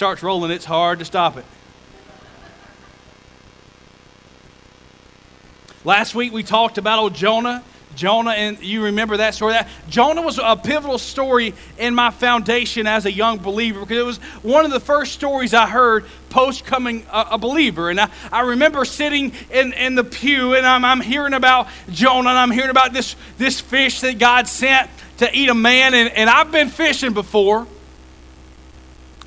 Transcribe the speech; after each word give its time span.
starts 0.00 0.22
rolling, 0.22 0.50
it's 0.50 0.64
hard 0.64 0.98
to 0.98 1.04
stop 1.04 1.36
it. 1.36 1.44
Last 5.84 6.14
week 6.14 6.32
we 6.32 6.42
talked 6.42 6.78
about 6.78 6.98
old 6.98 7.14
Jonah. 7.14 7.62
Jonah, 7.96 8.30
and 8.30 8.58
you 8.62 8.84
remember 8.84 9.18
that 9.18 9.34
story. 9.34 9.52
That 9.52 9.68
Jonah 9.90 10.22
was 10.22 10.40
a 10.42 10.56
pivotal 10.56 10.96
story 10.96 11.52
in 11.76 11.94
my 11.94 12.10
foundation 12.10 12.86
as 12.86 13.04
a 13.04 13.12
young 13.12 13.40
believer 13.40 13.80
because 13.80 13.98
it 13.98 14.06
was 14.06 14.16
one 14.42 14.64
of 14.64 14.70
the 14.70 14.80
first 14.80 15.12
stories 15.12 15.52
I 15.52 15.66
heard 15.66 16.06
post 16.30 16.64
coming 16.64 17.04
a, 17.12 17.32
a, 17.32 17.38
believer. 17.38 17.90
And 17.90 18.00
I, 18.00 18.08
I 18.32 18.40
remember 18.40 18.86
sitting 18.86 19.34
in, 19.50 19.74
in 19.74 19.96
the 19.96 20.04
pew 20.04 20.54
and 20.54 20.66
I'm, 20.66 20.82
I'm 20.82 21.02
hearing 21.02 21.34
about 21.34 21.68
Jonah 21.90 22.30
and 22.30 22.38
I'm 22.38 22.52
hearing 22.52 22.70
about 22.70 22.94
this, 22.94 23.16
this 23.36 23.60
fish 23.60 24.00
that 24.00 24.18
God 24.18 24.48
sent 24.48 24.88
to 25.18 25.30
eat 25.36 25.50
a 25.50 25.54
man. 25.54 25.92
And, 25.92 26.08
and 26.08 26.30
I've 26.30 26.50
been 26.50 26.70
fishing 26.70 27.12
before. 27.12 27.66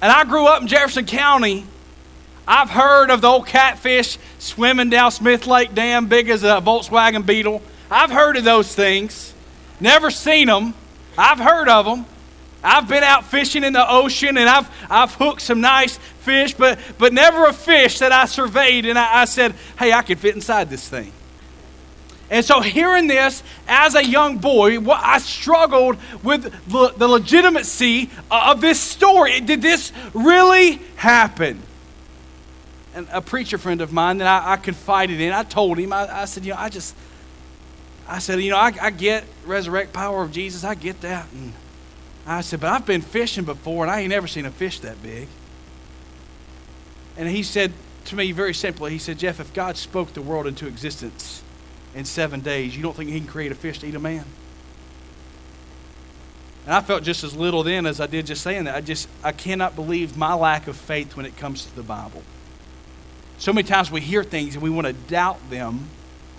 And 0.03 0.11
I 0.11 0.25
grew 0.25 0.47
up 0.47 0.61
in 0.61 0.67
Jefferson 0.67 1.05
County. 1.05 1.65
I've 2.45 2.69
heard 2.69 3.09
of 3.09 3.21
the 3.21 3.29
old 3.29 3.47
catfish 3.47 4.17
swimming 4.37 4.89
down 4.89 5.11
Smith 5.11 5.47
Lake 5.47 5.73
Dam, 5.73 6.07
big 6.07 6.27
as 6.27 6.43
a 6.43 6.59
Volkswagen 6.59 7.25
Beetle. 7.25 7.61
I've 7.89 8.11
heard 8.11 8.35
of 8.35 8.43
those 8.43 8.75
things. 8.75 9.33
Never 9.79 10.11
seen 10.11 10.47
them. 10.47 10.73
I've 11.17 11.39
heard 11.39 11.69
of 11.69 11.85
them. 11.85 12.05
I've 12.61 12.89
been 12.89 13.01
out 13.01 13.23
fishing 13.23 13.63
in 13.63 13.71
the 13.71 13.89
ocean 13.89 14.37
and 14.37 14.49
I've, 14.49 14.69
I've 14.89 15.13
hooked 15.13 15.41
some 15.41 15.61
nice 15.61 15.95
fish, 15.95 16.53
but, 16.53 16.79
but 16.97 17.13
never 17.13 17.45
a 17.45 17.53
fish 17.53 17.99
that 17.99 18.11
I 18.11 18.25
surveyed 18.25 18.85
and 18.85 18.99
I, 18.99 19.21
I 19.21 19.25
said, 19.25 19.55
hey, 19.79 19.93
I 19.93 20.01
could 20.01 20.19
fit 20.19 20.35
inside 20.35 20.69
this 20.69 20.89
thing. 20.89 21.13
And 22.29 22.43
so, 22.43 22.61
hearing 22.61 23.07
this 23.07 23.43
as 23.67 23.95
a 23.95 24.03
young 24.03 24.37
boy, 24.37 24.79
I 24.89 25.19
struggled 25.19 25.97
with 26.23 26.43
the 26.67 27.07
legitimacy 27.07 28.09
uh, 28.31 28.51
of 28.51 28.61
this 28.61 28.79
story. 28.79 29.39
Did 29.41 29.61
this 29.61 29.91
really 30.13 30.79
happen? 30.95 31.61
And 32.95 33.07
a 33.11 33.21
preacher 33.21 33.57
friend 33.57 33.81
of 33.81 33.91
mine 33.91 34.19
that 34.19 34.27
I, 34.27 34.53
I 34.53 34.57
confided 34.57 35.19
in, 35.19 35.33
I 35.33 35.43
told 35.43 35.77
him, 35.77 35.91
I, 35.91 36.21
I, 36.21 36.25
said, 36.25 36.45
you 36.45 36.53
know, 36.53 36.59
I 36.59 36.69
just, 36.69 36.95
I 38.07 38.19
said, 38.19 38.39
you 38.39 38.51
know, 38.51 38.57
I, 38.57 38.71
I 38.81 38.89
get 38.89 39.25
resurrect 39.45 39.93
power 39.93 40.21
of 40.21 40.31
Jesus, 40.31 40.63
I 40.63 40.75
get 40.75 41.01
that. 41.01 41.27
And 41.33 41.53
I 42.25 42.41
said, 42.41 42.61
but 42.61 42.71
I've 42.71 42.85
been 42.85 43.01
fishing 43.01 43.45
before 43.45 43.83
and 43.83 43.91
I 43.91 44.01
ain't 44.01 44.09
never 44.09 44.27
seen 44.27 44.45
a 44.45 44.51
fish 44.51 44.79
that 44.79 45.01
big. 45.03 45.27
And 47.17 47.27
he 47.29 47.43
said 47.43 47.73
to 48.05 48.15
me 48.15 48.31
very 48.31 48.53
simply, 48.53 48.91
he 48.91 48.97
said, 48.97 49.19
Jeff, 49.19 49.39
if 49.39 49.53
God 49.53 49.75
spoke 49.75 50.13
the 50.13 50.21
world 50.21 50.47
into 50.47 50.67
existence 50.67 51.43
in 51.95 52.05
seven 52.05 52.39
days, 52.41 52.75
you 52.75 52.83
don't 52.83 52.95
think 52.95 53.09
he 53.09 53.19
can 53.19 53.27
create 53.27 53.51
a 53.51 53.55
fish 53.55 53.79
to 53.79 53.87
eat 53.87 53.95
a 53.95 53.99
man? 53.99 54.25
And 56.65 56.73
I 56.73 56.81
felt 56.81 57.03
just 57.03 57.23
as 57.23 57.35
little 57.35 57.63
then 57.63 57.85
as 57.85 57.99
I 57.99 58.07
did 58.07 58.25
just 58.25 58.41
saying 58.41 58.65
that. 58.65 58.75
I 58.75 58.81
just, 58.81 59.09
I 59.23 59.31
cannot 59.31 59.75
believe 59.75 60.15
my 60.15 60.33
lack 60.33 60.67
of 60.67 60.77
faith 60.77 61.15
when 61.17 61.25
it 61.25 61.35
comes 61.35 61.65
to 61.65 61.75
the 61.75 61.83
Bible. 61.83 62.23
So 63.37 63.51
many 63.51 63.67
times 63.67 63.91
we 63.91 63.99
hear 63.99 64.23
things 64.23 64.55
and 64.55 64.63
we 64.63 64.69
want 64.69 64.87
to 64.87 64.93
doubt 64.93 65.49
them. 65.49 65.89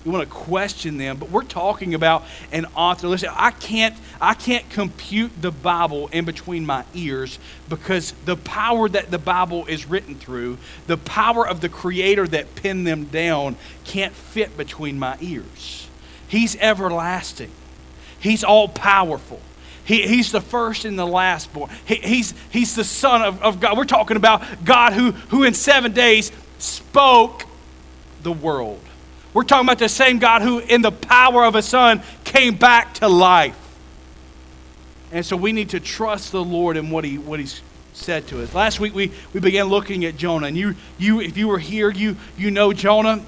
We 0.04 0.10
want 0.10 0.28
to 0.28 0.34
question 0.34 0.98
them, 0.98 1.16
but 1.16 1.30
we're 1.30 1.44
talking 1.44 1.94
about 1.94 2.24
an 2.52 2.66
author. 2.76 3.08
Listen, 3.08 3.30
I 3.32 3.52
can't, 3.52 3.96
I 4.20 4.34
can't 4.34 4.68
compute 4.68 5.32
the 5.40 5.50
Bible 5.50 6.08
in 6.08 6.26
between 6.26 6.66
my 6.66 6.84
ears 6.92 7.38
because 7.70 8.12
the 8.26 8.36
power 8.36 8.86
that 8.90 9.10
the 9.10 9.18
Bible 9.18 9.64
is 9.64 9.88
written 9.88 10.14
through, 10.14 10.58
the 10.86 10.98
power 10.98 11.48
of 11.48 11.62
the 11.62 11.70
Creator 11.70 12.28
that 12.28 12.54
penned 12.54 12.86
them 12.86 13.04
down, 13.04 13.56
can't 13.84 14.12
fit 14.12 14.58
between 14.58 14.98
my 14.98 15.16
ears. 15.22 15.88
He's 16.28 16.54
everlasting. 16.56 17.50
He's 18.20 18.44
all 18.44 18.68
powerful. 18.68 19.40
He, 19.86 20.06
he's 20.06 20.32
the 20.32 20.40
first 20.40 20.84
and 20.84 20.98
the 20.98 21.06
last 21.06 21.52
born. 21.52 21.70
He, 21.86 21.96
he's, 21.96 22.34
he's 22.50 22.74
the 22.74 22.84
Son 22.84 23.22
of, 23.22 23.42
of 23.42 23.60
God. 23.60 23.78
We're 23.78 23.84
talking 23.84 24.16
about 24.18 24.64
God 24.64 24.92
who, 24.92 25.12
who 25.12 25.44
in 25.44 25.54
seven 25.54 25.92
days 25.92 26.30
spoke 26.58 27.44
the 28.22 28.32
world. 28.32 28.80
We're 29.34 29.42
talking 29.42 29.66
about 29.66 29.80
the 29.80 29.88
same 29.88 30.20
God 30.20 30.42
who, 30.42 30.60
in 30.60 30.80
the 30.80 30.92
power 30.92 31.44
of 31.44 31.56
a 31.56 31.62
son, 31.62 32.02
came 32.22 32.54
back 32.54 32.94
to 32.94 33.08
life. 33.08 33.58
And 35.12 35.26
so 35.26 35.36
we 35.36 35.52
need 35.52 35.70
to 35.70 35.80
trust 35.80 36.32
the 36.32 36.42
Lord 36.42 36.76
in 36.76 36.90
what, 36.90 37.04
he, 37.04 37.18
what 37.18 37.40
He's 37.40 37.60
said 37.92 38.26
to 38.28 38.42
us. 38.42 38.54
Last 38.54 38.80
week 38.80 38.94
we, 38.94 39.12
we 39.32 39.40
began 39.40 39.66
looking 39.66 40.04
at 40.04 40.16
Jonah. 40.16 40.46
And 40.46 40.56
you, 40.56 40.76
you, 40.98 41.20
if 41.20 41.36
you 41.36 41.48
were 41.48 41.58
here, 41.58 41.90
you, 41.90 42.16
you 42.36 42.50
know 42.50 42.72
Jonah 42.72 43.24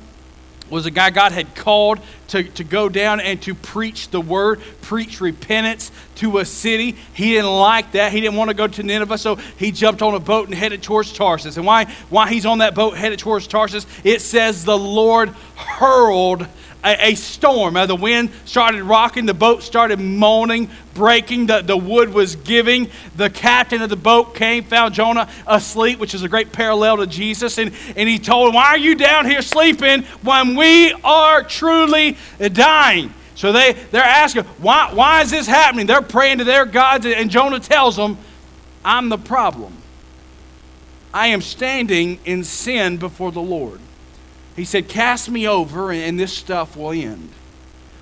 was 0.71 0.87
a 0.87 0.91
guy 0.91 1.11
God 1.11 1.33
had 1.33 1.55
called 1.55 2.01
to, 2.29 2.43
to 2.43 2.65
go 2.65 2.89
down 2.89 3.21
and 3.21 3.41
to 3.43 3.55
preach 3.55 4.11
the 4.11 4.21
word, 4.21 4.61
preach 4.83 5.21
repentance 5.21 5.91
to 6.17 6.39
a 6.39 6.45
city. 6.45 6.97
He 7.15 7.33
didn't 7.33 7.51
like 7.51 7.93
that. 7.93 8.13
He 8.13 8.21
didn't 8.21 8.37
want 8.37 8.51
to 8.51 8.55
go 8.55 8.67
to 8.67 8.83
Nineveh, 8.83 9.19
so 9.19 9.37
he 9.37 9.71
jumped 9.71 10.03
on 10.03 10.15
a 10.15 10.21
boat 10.21 10.47
and 10.47 10.55
headed 10.55 10.83
towards 10.83 11.13
Tarsus. 11.13 11.57
And 11.57 11.67
why, 11.67 11.85
why 12.11 12.31
he's 12.31 12.47
on 12.47 12.59
that 12.59 12.75
boat 12.75 12.97
headed 12.97 13.19
towards 13.19 13.47
Tarsus, 13.47 13.87
it 14.05 14.21
says 14.21 14.65
the 14.65 14.79
Lord 14.79 15.31
hurled 15.57 16.47
a, 16.87 17.11
a 17.11 17.15
storm. 17.17 17.77
Uh, 17.77 17.87
the 17.87 17.97
wind 17.97 18.31
started 18.45 18.83
rocking, 18.85 19.27
the 19.27 19.35
boat 19.35 19.63
started 19.63 19.99
moaning, 19.99 20.71
breaking, 20.95 21.47
the, 21.47 21.61
the 21.61 21.77
wood 21.77 22.15
was 22.15 22.37
giving. 22.37 22.89
The 23.17 23.29
captain 23.29 23.83
of 23.83 23.91
the 23.91 23.97
boat 23.97 24.35
came, 24.35 24.65
found 24.65 24.95
Jonah 24.95 25.29
asleep, 25.47 25.99
which 25.99 26.15
is 26.15 26.23
a 26.23 26.29
great 26.29 26.53
parallel 26.53 26.99
to 26.99 27.07
Jesus, 27.07 27.59
and, 27.59 27.73
and 27.97 28.09
he 28.09 28.19
told 28.19 28.49
him, 28.49 28.55
Why 28.55 28.69
are 28.69 28.79
you 28.79 28.95
down 28.95 29.27
here 29.27 29.43
sleeping 29.43 30.05
when 30.23 30.55
we 30.55 30.93
are 31.05 31.43
truly 31.43 32.17
dying? 32.53 33.13
So 33.35 33.53
they, 33.53 33.75
they're 33.91 34.03
asking, 34.03 34.45
why, 34.45 34.95
why 34.95 35.21
is 35.21 35.31
this 35.31 35.47
happening? 35.47 35.87
They're 35.87 36.01
praying 36.01 36.39
to 36.39 36.45
their 36.45 36.65
gods, 36.65 37.05
and 37.05 37.31
Jonah 37.31 37.61
tells 37.61 37.95
them, 37.95 38.17
I'm 38.83 39.11
the 39.11 39.19
problem. 39.19 39.75
I 41.13 41.29
am 41.29 41.43
standing 41.43 42.19
in 42.25 42.45
sin 42.45 42.97
before 42.97 43.33
the 43.33 43.43
Lord. 43.43 43.81
He 44.57 44.65
said, 44.65 44.89
Cast 44.89 45.31
me 45.31 45.47
over 45.47 45.93
and 45.93 46.19
this 46.19 46.33
stuff 46.33 46.77
will 46.77 46.91
end. 46.91 47.31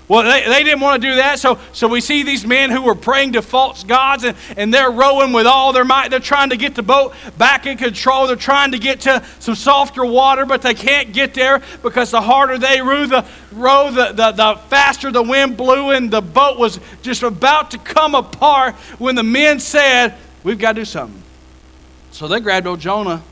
Well, 0.07 0.23
they, 0.23 0.47
they 0.47 0.63
didn't 0.63 0.81
want 0.81 1.01
to 1.01 1.09
do 1.09 1.15
that, 1.15 1.39
so, 1.39 1.57
so 1.73 1.87
we 1.87 1.99
see 1.99 2.21
these 2.21 2.45
men 2.45 2.69
who 2.69 2.83
were 2.83 2.93
praying 2.93 3.33
to 3.33 3.41
false 3.41 3.83
gods 3.83 4.23
and, 4.23 4.37
and 4.55 4.71
they're 4.71 4.91
rowing 4.91 5.33
with 5.33 5.47
all 5.47 5.73
their 5.73 5.83
might. 5.83 6.11
They're 6.11 6.19
trying 6.19 6.51
to 6.51 6.57
get 6.57 6.75
the 6.75 6.83
boat 6.83 7.15
back 7.39 7.65
in 7.65 7.75
control. 7.75 8.27
They're 8.27 8.35
trying 8.35 8.73
to 8.73 8.77
get 8.77 9.01
to 9.01 9.25
some 9.39 9.55
softer 9.55 10.05
water, 10.05 10.45
but 10.45 10.61
they 10.61 10.75
can't 10.75 11.11
get 11.11 11.33
there 11.33 11.59
because 11.81 12.11
the 12.11 12.21
harder 12.21 12.59
they 12.59 12.81
row, 12.81 13.07
the, 13.07 13.25
row 13.51 13.89
the, 13.89 14.11
the, 14.11 14.31
the 14.31 14.59
faster 14.69 15.11
the 15.11 15.23
wind 15.23 15.57
blew, 15.57 15.89
and 15.89 16.11
the 16.11 16.21
boat 16.21 16.59
was 16.59 16.79
just 17.01 17.23
about 17.23 17.71
to 17.71 17.79
come 17.79 18.13
apart 18.13 18.75
when 18.99 19.15
the 19.15 19.23
men 19.23 19.59
said, 19.59 20.13
We've 20.43 20.59
got 20.59 20.73
to 20.73 20.81
do 20.81 20.85
something. 20.85 21.23
So 22.11 22.27
they 22.27 22.39
grabbed 22.39 22.67
old 22.67 22.79
Jonah 22.79 23.23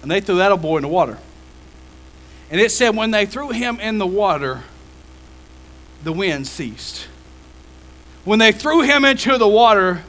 and 0.00 0.10
they 0.10 0.20
threw 0.20 0.36
that 0.36 0.52
old 0.52 0.62
boy 0.62 0.76
in 0.76 0.82
the 0.82 0.88
water. 0.88 1.18
And 2.52 2.60
it 2.60 2.70
said, 2.70 2.94
when 2.94 3.12
they 3.12 3.24
threw 3.24 3.48
him 3.48 3.80
in 3.80 3.96
the 3.96 4.06
water, 4.06 4.62
the 6.04 6.12
wind 6.12 6.46
ceased. 6.46 7.08
When 8.26 8.38
they 8.38 8.52
threw 8.52 8.82
him 8.82 9.06
into 9.06 9.38
the 9.38 9.48
water, 9.48 10.02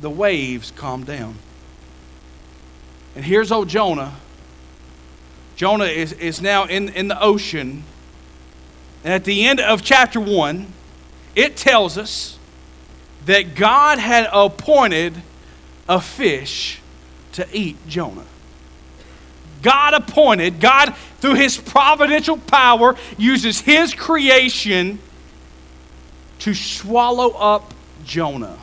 the 0.00 0.08
waves 0.08 0.72
calmed 0.74 1.04
down. 1.04 1.36
And 3.14 3.26
here's 3.26 3.52
old 3.52 3.68
Jonah. 3.68 4.14
Jonah 5.54 5.84
is, 5.84 6.14
is 6.14 6.40
now 6.40 6.64
in, 6.64 6.88
in 6.88 7.08
the 7.08 7.22
ocean. 7.22 7.84
And 9.04 9.12
at 9.12 9.24
the 9.24 9.46
end 9.46 9.60
of 9.60 9.82
chapter 9.82 10.18
1, 10.18 10.72
it 11.34 11.58
tells 11.58 11.98
us 11.98 12.38
that 13.26 13.54
God 13.54 13.98
had 13.98 14.30
appointed 14.32 15.20
a 15.86 16.00
fish 16.00 16.80
to 17.32 17.46
eat 17.52 17.76
Jonah. 17.86 18.24
God 19.62 19.94
appointed, 19.94 20.60
God, 20.60 20.94
through 21.20 21.34
his 21.34 21.56
providential 21.56 22.38
power, 22.38 22.96
uses 23.16 23.60
his 23.60 23.94
creation 23.94 24.98
to 26.40 26.54
swallow 26.54 27.30
up 27.30 27.74
Jonah. 28.04 28.58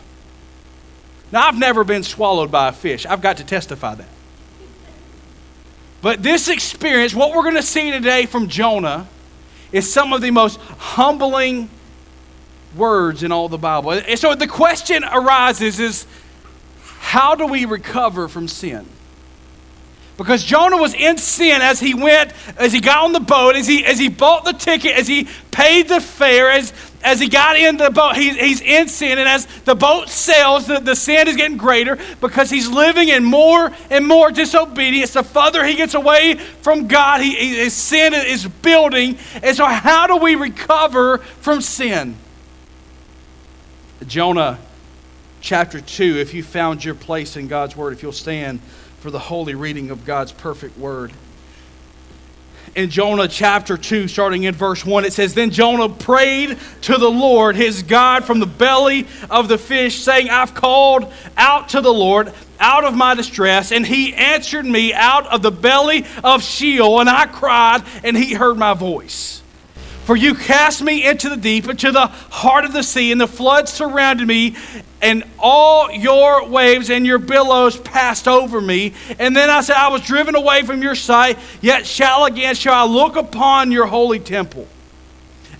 Now, 1.31 1.47
I've 1.47 1.57
never 1.57 1.83
been 1.83 2.03
swallowed 2.03 2.51
by 2.51 2.69
a 2.69 2.71
fish. 2.71 3.05
I've 3.05 3.21
got 3.21 3.37
to 3.37 3.43
testify 3.43 3.95
that. 3.95 4.09
But 6.01 6.21
this 6.21 6.47
experience, 6.47 7.15
what 7.15 7.33
we're 7.33 7.43
going 7.43 7.55
to 7.55 7.63
see 7.63 7.91
today 7.91 8.25
from 8.25 8.49
Jonah, 8.49 9.07
is 9.71 9.91
some 9.91 10.13
of 10.13 10.21
the 10.21 10.31
most 10.31 10.59
humbling 10.59 11.69
words 12.75 13.23
in 13.23 13.31
all 13.31 13.49
the 13.49 13.57
Bible. 13.57 13.91
And 13.91 14.19
so 14.19 14.35
the 14.35 14.47
question 14.47 15.03
arises 15.03 15.79
is 15.79 16.05
how 16.99 17.35
do 17.35 17.47
we 17.47 17.65
recover 17.65 18.27
from 18.27 18.47
sin? 18.47 18.85
Because 20.23 20.41
Jonah 20.41 20.77
was 20.77 20.93
in 20.93 21.17
sin 21.17 21.61
as 21.61 21.81
he 21.81 21.93
went, 21.93 22.31
as 22.55 22.71
he 22.71 22.79
got 22.79 23.03
on 23.03 23.11
the 23.11 23.19
boat, 23.19 23.57
as 23.57 23.67
he, 23.67 23.83
as 23.83 23.99
he 23.99 24.07
bought 24.07 24.45
the 24.45 24.53
ticket, 24.53 24.93
as 24.93 25.05
he 25.05 25.27
paid 25.51 25.89
the 25.89 25.99
fare, 25.99 26.49
as, 26.49 26.71
as 27.03 27.19
he 27.19 27.27
got 27.27 27.57
in 27.57 27.75
the 27.75 27.89
boat, 27.89 28.15
he, 28.15 28.29
he's 28.29 28.61
in 28.61 28.87
sin. 28.87 29.19
And 29.19 29.27
as 29.27 29.45
the 29.65 29.75
boat 29.75 30.07
sails, 30.07 30.65
the, 30.65 30.79
the 30.79 30.95
sin 30.95 31.27
is 31.27 31.35
getting 31.35 31.57
greater 31.57 31.97
because 32.21 32.49
he's 32.49 32.69
living 32.69 33.09
in 33.09 33.25
more 33.25 33.73
and 33.89 34.07
more 34.07 34.31
disobedience. 34.31 35.11
The 35.11 35.23
further 35.23 35.65
he 35.65 35.75
gets 35.75 35.93
away 35.93 36.35
from 36.35 36.87
God, 36.87 37.19
he, 37.19 37.57
his 37.57 37.73
sin 37.73 38.13
is 38.13 38.47
building. 38.47 39.17
And 39.41 39.57
so, 39.57 39.65
how 39.65 40.07
do 40.07 40.15
we 40.15 40.35
recover 40.35 41.17
from 41.17 41.59
sin? 41.59 42.15
Jonah 44.07 44.57
chapter 45.41 45.81
2, 45.81 46.15
if 46.19 46.33
you 46.33 46.43
found 46.43 46.85
your 46.85 46.95
place 46.95 47.35
in 47.35 47.49
God's 47.49 47.75
word, 47.75 47.91
if 47.91 48.01
you'll 48.01 48.13
stand 48.13 48.61
for 49.03 49.11
the 49.11 49.19
holy 49.19 49.53
reading 49.53 49.89
of 49.89 50.05
God's 50.05 50.31
perfect 50.31 50.77
word. 50.77 51.11
In 52.73 52.89
Jonah 52.89 53.27
chapter 53.27 53.75
2, 53.75 54.07
starting 54.07 54.43
in 54.43 54.55
verse 54.55 54.85
1, 54.85 55.03
it 55.03 55.11
says, 55.11 55.33
Then 55.33 55.49
Jonah 55.49 55.89
prayed 55.89 56.57
to 56.83 56.97
the 56.97 57.11
Lord 57.11 57.57
his 57.57 57.83
God 57.83 58.23
from 58.23 58.39
the 58.39 58.45
belly 58.45 59.05
of 59.29 59.49
the 59.49 59.57
fish, 59.57 59.99
saying, 59.99 60.29
I've 60.29 60.53
called 60.53 61.11
out 61.35 61.67
to 61.69 61.81
the 61.81 61.91
Lord 61.91 62.31
out 62.61 62.85
of 62.85 62.95
my 62.95 63.13
distress, 63.13 63.73
and 63.73 63.85
he 63.85 64.13
answered 64.13 64.65
me 64.65 64.93
out 64.93 65.27
of 65.27 65.41
the 65.41 65.51
belly 65.51 66.05
of 66.23 66.41
Sheol, 66.41 67.01
and 67.01 67.09
I 67.09 67.25
cried, 67.25 67.83
and 68.05 68.15
he 68.15 68.33
heard 68.33 68.55
my 68.57 68.73
voice. 68.73 69.42
For 70.05 70.17
you 70.17 70.35
cast 70.35 70.81
me 70.81 71.07
into 71.07 71.29
the 71.29 71.37
deep, 71.37 71.67
into 71.69 71.91
the 71.91 72.07
heart 72.07 72.65
of 72.65 72.73
the 72.73 72.83
sea, 72.83 73.13
and 73.13 73.21
the 73.21 73.27
floods 73.27 73.71
surrounded 73.71 74.27
me, 74.27 74.55
and 75.01 75.23
all 75.39 75.89
your 75.91 76.47
waves 76.47 76.89
and 76.89 77.05
your 77.05 77.19
billows 77.19 77.77
passed 77.77 78.27
over 78.27 78.59
me. 78.59 78.93
And 79.17 79.33
then 79.35 79.49
I 79.49 79.61
said, 79.61 79.77
I 79.77 79.87
was 79.87 80.01
driven 80.01 80.35
away 80.35 80.63
from 80.63 80.81
your 80.81 80.95
sight, 80.95 81.37
yet 81.61 81.87
shall 81.87 82.25
again 82.25 82.55
shall 82.55 82.73
I 82.73 82.91
look 82.91 83.15
upon 83.15 83.71
your 83.71 83.85
holy 83.85 84.19
temple. 84.19 84.67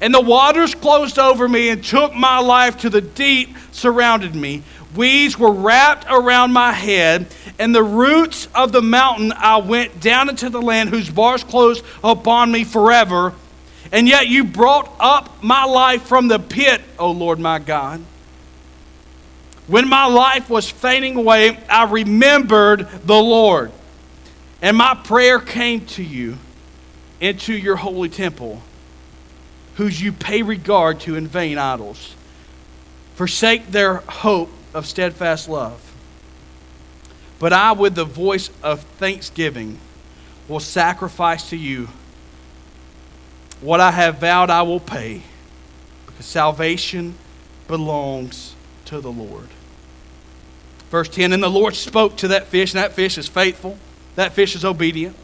And 0.01 0.13
the 0.13 0.21
waters 0.21 0.75
closed 0.75 1.17
over 1.17 1.47
me 1.47 1.69
and 1.69 1.81
took 1.81 2.13
my 2.13 2.39
life 2.39 2.79
to 2.79 2.89
the 2.89 2.99
deep 2.99 3.55
surrounded 3.71 4.35
me. 4.35 4.63
Weeds 4.93 5.39
were 5.39 5.53
wrapped 5.53 6.05
around 6.09 6.51
my 6.51 6.73
head, 6.73 7.27
and 7.57 7.73
the 7.73 7.83
roots 7.83 8.49
of 8.53 8.73
the 8.73 8.81
mountain 8.81 9.31
I 9.31 9.57
went 9.57 10.01
down 10.01 10.27
into 10.27 10.49
the 10.49 10.61
land 10.61 10.89
whose 10.89 11.09
bars 11.09 11.45
closed 11.45 11.85
upon 12.03 12.51
me 12.51 12.65
forever. 12.65 13.33
And 13.93 14.07
yet 14.07 14.27
you 14.27 14.43
brought 14.43 14.91
up 14.99 15.43
my 15.43 15.65
life 15.65 16.01
from 16.01 16.27
the 16.27 16.39
pit, 16.39 16.81
O 16.97 17.11
Lord 17.11 17.37
my 17.37 17.59
God. 17.59 18.03
When 19.67 19.87
my 19.87 20.07
life 20.07 20.49
was 20.49 20.67
fading 20.67 21.15
away, 21.15 21.59
I 21.69 21.85
remembered 21.89 22.89
the 23.05 23.21
Lord. 23.21 23.71
And 24.63 24.75
my 24.75 24.95
prayer 24.95 25.39
came 25.39 25.85
to 25.85 26.03
you 26.03 26.37
into 27.21 27.53
your 27.53 27.75
holy 27.75 28.09
temple, 28.09 28.63
whose 29.75 30.01
you 30.01 30.11
pay 30.11 30.41
regard 30.41 30.99
to 31.01 31.15
in 31.15 31.27
vain 31.27 31.59
idols. 31.59 32.15
Forsake 33.13 33.67
their 33.71 33.97
hope 33.97 34.49
of 34.73 34.87
steadfast 34.87 35.47
love. 35.47 35.93
But 37.37 37.53
I, 37.53 37.73
with 37.73 37.93
the 37.93 38.05
voice 38.05 38.49
of 38.63 38.81
thanksgiving, 38.81 39.77
will 40.47 40.59
sacrifice 40.59 41.51
to 41.51 41.57
you 41.57 41.89
what 43.63 43.79
I 43.79 43.91
have 43.91 44.19
vowed 44.19 44.49
I 44.49 44.61
will 44.63 44.79
pay, 44.79 45.23
because 46.05 46.25
salvation 46.25 47.15
belongs 47.67 48.55
to 48.85 48.99
the 48.99 49.11
Lord. 49.11 49.47
Verse 50.89 51.09
10 51.09 51.33
And 51.33 51.41
the 51.41 51.49
Lord 51.49 51.75
spoke 51.75 52.17
to 52.17 52.27
that 52.29 52.47
fish, 52.47 52.73
and 52.73 52.83
that 52.83 52.93
fish 52.93 53.17
is 53.17 53.27
faithful, 53.27 53.77
that 54.15 54.33
fish 54.33 54.55
is 54.55 54.65
obedient. 54.65 55.15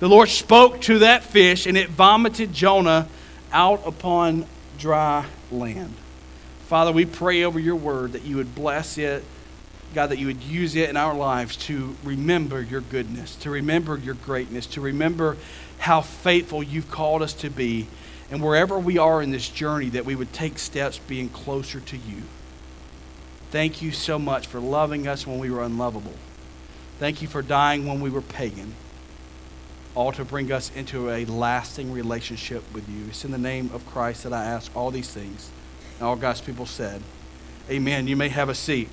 The 0.00 0.08
Lord 0.08 0.28
spoke 0.28 0.80
to 0.82 1.00
that 1.00 1.24
fish, 1.24 1.66
and 1.66 1.76
it 1.76 1.88
vomited 1.88 2.52
Jonah 2.52 3.08
out 3.52 3.86
upon 3.86 4.46
dry 4.78 5.24
land. 5.50 5.94
Father, 6.66 6.92
we 6.92 7.04
pray 7.06 7.44
over 7.44 7.58
your 7.58 7.76
word 7.76 8.12
that 8.12 8.22
you 8.22 8.36
would 8.36 8.54
bless 8.54 8.98
it. 8.98 9.24
God, 9.94 10.08
that 10.08 10.18
you 10.18 10.26
would 10.26 10.42
use 10.42 10.76
it 10.76 10.90
in 10.90 10.98
our 10.98 11.14
lives 11.14 11.56
to 11.56 11.96
remember 12.04 12.60
your 12.60 12.82
goodness, 12.82 13.34
to 13.36 13.50
remember 13.50 13.96
your 13.96 14.14
greatness, 14.14 14.66
to 14.66 14.82
remember 14.82 15.38
how 15.78 16.00
faithful 16.00 16.62
you've 16.62 16.90
called 16.90 17.22
us 17.22 17.32
to 17.34 17.50
be. 17.50 17.86
And 18.30 18.42
wherever 18.42 18.78
we 18.78 18.98
are 18.98 19.22
in 19.22 19.30
this 19.30 19.48
journey, 19.48 19.88
that 19.90 20.04
we 20.04 20.14
would 20.14 20.32
take 20.32 20.58
steps 20.58 20.98
being 20.98 21.28
closer 21.28 21.80
to 21.80 21.96
you. 21.96 22.22
Thank 23.50 23.80
you 23.80 23.92
so 23.92 24.18
much 24.18 24.46
for 24.46 24.60
loving 24.60 25.08
us 25.08 25.26
when 25.26 25.38
we 25.38 25.50
were 25.50 25.62
unlovable. 25.62 26.14
Thank 26.98 27.22
you 27.22 27.28
for 27.28 27.40
dying 27.40 27.86
when 27.86 28.00
we 28.00 28.10
were 28.10 28.20
pagan, 28.20 28.74
all 29.94 30.12
to 30.12 30.24
bring 30.24 30.52
us 30.52 30.70
into 30.74 31.10
a 31.10 31.24
lasting 31.24 31.92
relationship 31.92 32.62
with 32.74 32.88
you. 32.88 33.06
It's 33.08 33.24
in 33.24 33.30
the 33.30 33.38
name 33.38 33.70
of 33.72 33.86
Christ 33.86 34.24
that 34.24 34.32
I 34.32 34.44
ask 34.44 34.74
all 34.76 34.90
these 34.90 35.08
things. 35.08 35.50
And 35.98 36.06
all 36.06 36.16
God's 36.16 36.40
people 36.40 36.66
said, 36.66 37.02
Amen. 37.70 38.08
You 38.08 38.16
may 38.16 38.28
have 38.28 38.48
a 38.48 38.54
seat. 38.54 38.88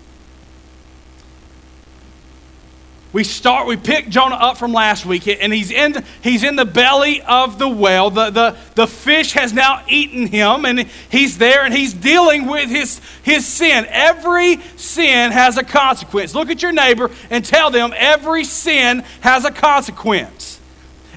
We 3.16 3.24
start 3.24 3.66
we 3.66 3.78
pick 3.78 4.10
jonah 4.10 4.36
up 4.36 4.58
from 4.58 4.74
last 4.74 5.06
week 5.06 5.26
and 5.26 5.54
he's 5.54 5.72
in 5.72 6.04
he's 6.22 6.44
in 6.44 6.58
the 6.58 6.66
belly 6.66 7.22
of 7.22 7.58
the 7.58 7.70
whale 7.70 8.10
the, 8.10 8.30
the, 8.30 8.58
the 8.76 8.86
fish 8.86 9.32
has 9.32 9.54
now 9.54 9.82
eaten 9.88 10.28
him 10.28 10.66
and 10.66 10.82
he's 11.10 11.38
there 11.38 11.64
and 11.64 11.74
he's 11.74 11.94
dealing 11.94 12.46
with 12.46 12.70
his 12.70 13.00
his 13.24 13.46
sin. 13.48 13.86
Every 13.90 14.58
sin 14.78 15.32
has 15.32 15.58
a 15.58 15.64
consequence. 15.64 16.36
Look 16.36 16.50
at 16.50 16.62
your 16.62 16.72
neighbor 16.72 17.10
and 17.30 17.44
tell 17.44 17.72
them 17.72 17.94
every 17.96 18.44
sin 18.44 19.04
has 19.22 19.46
a 19.46 19.52
consequence. 19.52 20.60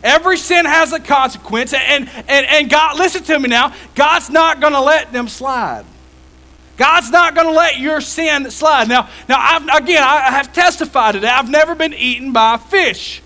Every 0.02 0.36
sin 0.36 0.64
has 0.64 0.92
a 0.92 1.00
consequence 1.00 1.72
and 1.74 2.08
and, 2.28 2.46
and 2.46 2.70
god 2.70 2.96
listen 2.96 3.24
to 3.24 3.38
me 3.38 3.48
now. 3.48 3.74
God's 3.94 4.30
not 4.30 4.60
going 4.60 4.72
to 4.72 4.80
let 4.80 5.12
them 5.12 5.28
slide 5.28 5.84
God's 6.78 7.10
not 7.10 7.34
going 7.34 7.48
to 7.48 7.52
let 7.52 7.78
your 7.78 8.00
sin 8.00 8.50
slide. 8.50 8.88
Now, 8.88 9.10
now 9.28 9.36
I've, 9.38 9.82
again, 9.82 10.02
I 10.02 10.30
have 10.30 10.52
testified 10.52 11.14
to 11.14 11.20
that. 11.20 11.38
I've 11.38 11.50
never 11.50 11.74
been 11.74 11.92
eaten 11.92 12.32
by 12.32 12.54
a 12.54 12.58
fish. 12.58 13.20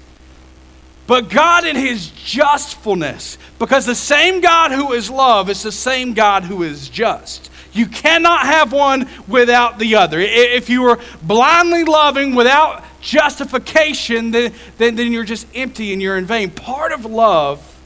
But 1.07 1.29
God, 1.29 1.67
in 1.67 1.77
His 1.77 2.09
justfulness, 2.09 3.37
because 3.59 3.85
the 3.85 3.95
same 3.95 4.41
God 4.41 4.73
who 4.73 4.93
is 4.93 5.11
love 5.11 5.51
is 5.51 5.63
the 5.63 5.71
same 5.71 6.15
God 6.15 6.45
who 6.45 6.63
is 6.63 6.89
just. 6.89 7.51
You 7.75 7.87
cannot 7.87 8.47
have 8.47 8.73
one 8.73 9.09
without 9.29 9.79
the 9.79 9.97
other. 9.97 10.19
If 10.19 10.71
you 10.71 10.85
are 10.85 10.99
blindly 11.23 11.85
loving 11.85 12.35
without 12.35 12.85
justification, 13.01 14.31
then, 14.31 14.55
then, 14.79 14.97
then 14.97 15.13
you're 15.13 15.25
just 15.25 15.47
empty 15.55 15.93
and 15.93 16.01
you're 16.01 16.17
in 16.17 16.25
vain. 16.25 16.51
Part 16.51 16.93
of 16.93 17.05
love, 17.05 17.81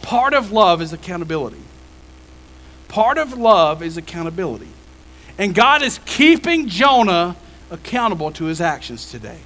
part 0.00 0.32
of 0.32 0.52
love 0.52 0.80
is 0.80 0.92
accountability. 0.92 1.61
Part 2.92 3.16
of 3.16 3.32
love 3.32 3.82
is 3.82 3.96
accountability. 3.96 4.68
And 5.38 5.54
God 5.54 5.80
is 5.80 5.98
keeping 6.04 6.68
Jonah 6.68 7.36
accountable 7.70 8.30
to 8.32 8.44
his 8.44 8.60
actions 8.60 9.10
today. 9.10 9.38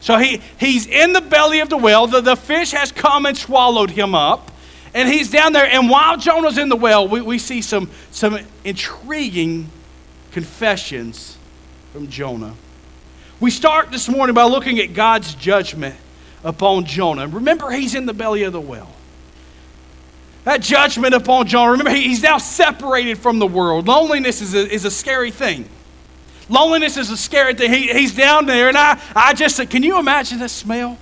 So 0.00 0.16
he, 0.16 0.40
he's 0.60 0.86
in 0.86 1.12
the 1.12 1.20
belly 1.20 1.58
of 1.58 1.68
the 1.68 1.76
whale. 1.76 2.06
The, 2.06 2.20
the 2.20 2.36
fish 2.36 2.70
has 2.70 2.92
come 2.92 3.26
and 3.26 3.36
swallowed 3.36 3.90
him 3.90 4.14
up. 4.14 4.52
And 4.94 5.08
he's 5.08 5.28
down 5.28 5.52
there. 5.52 5.66
And 5.66 5.90
while 5.90 6.16
Jonah's 6.18 6.56
in 6.56 6.68
the 6.68 6.76
whale, 6.76 7.08
we, 7.08 7.20
we 7.20 7.36
see 7.36 7.62
some, 7.62 7.90
some 8.12 8.38
intriguing 8.62 9.70
confessions 10.30 11.36
from 11.92 12.06
Jonah. 12.06 12.54
We 13.40 13.50
start 13.50 13.90
this 13.90 14.08
morning 14.08 14.34
by 14.34 14.44
looking 14.44 14.78
at 14.78 14.94
God's 14.94 15.34
judgment 15.34 15.96
upon 16.44 16.84
Jonah. 16.84 17.26
Remember, 17.26 17.72
he's 17.72 17.96
in 17.96 18.06
the 18.06 18.14
belly 18.14 18.44
of 18.44 18.52
the 18.52 18.60
whale 18.60 18.93
that 20.44 20.60
judgment 20.60 21.14
upon 21.14 21.46
John, 21.46 21.70
Remember, 21.70 21.90
he's 21.90 22.22
now 22.22 22.38
separated 22.38 23.18
from 23.18 23.38
the 23.38 23.46
world. 23.46 23.88
Loneliness 23.88 24.42
is 24.42 24.54
a, 24.54 24.70
is 24.70 24.84
a 24.84 24.90
scary 24.90 25.30
thing. 25.30 25.68
Loneliness 26.48 26.98
is 26.98 27.10
a 27.10 27.16
scary 27.16 27.54
thing. 27.54 27.72
He, 27.72 27.88
he's 27.88 28.14
down 28.14 28.44
there, 28.46 28.68
and 28.68 28.76
I, 28.76 29.00
I 29.16 29.32
just 29.32 29.56
said, 29.56 29.70
Can 29.70 29.82
you 29.82 29.98
imagine 29.98 30.38
the 30.38 30.48
smell? 30.48 30.98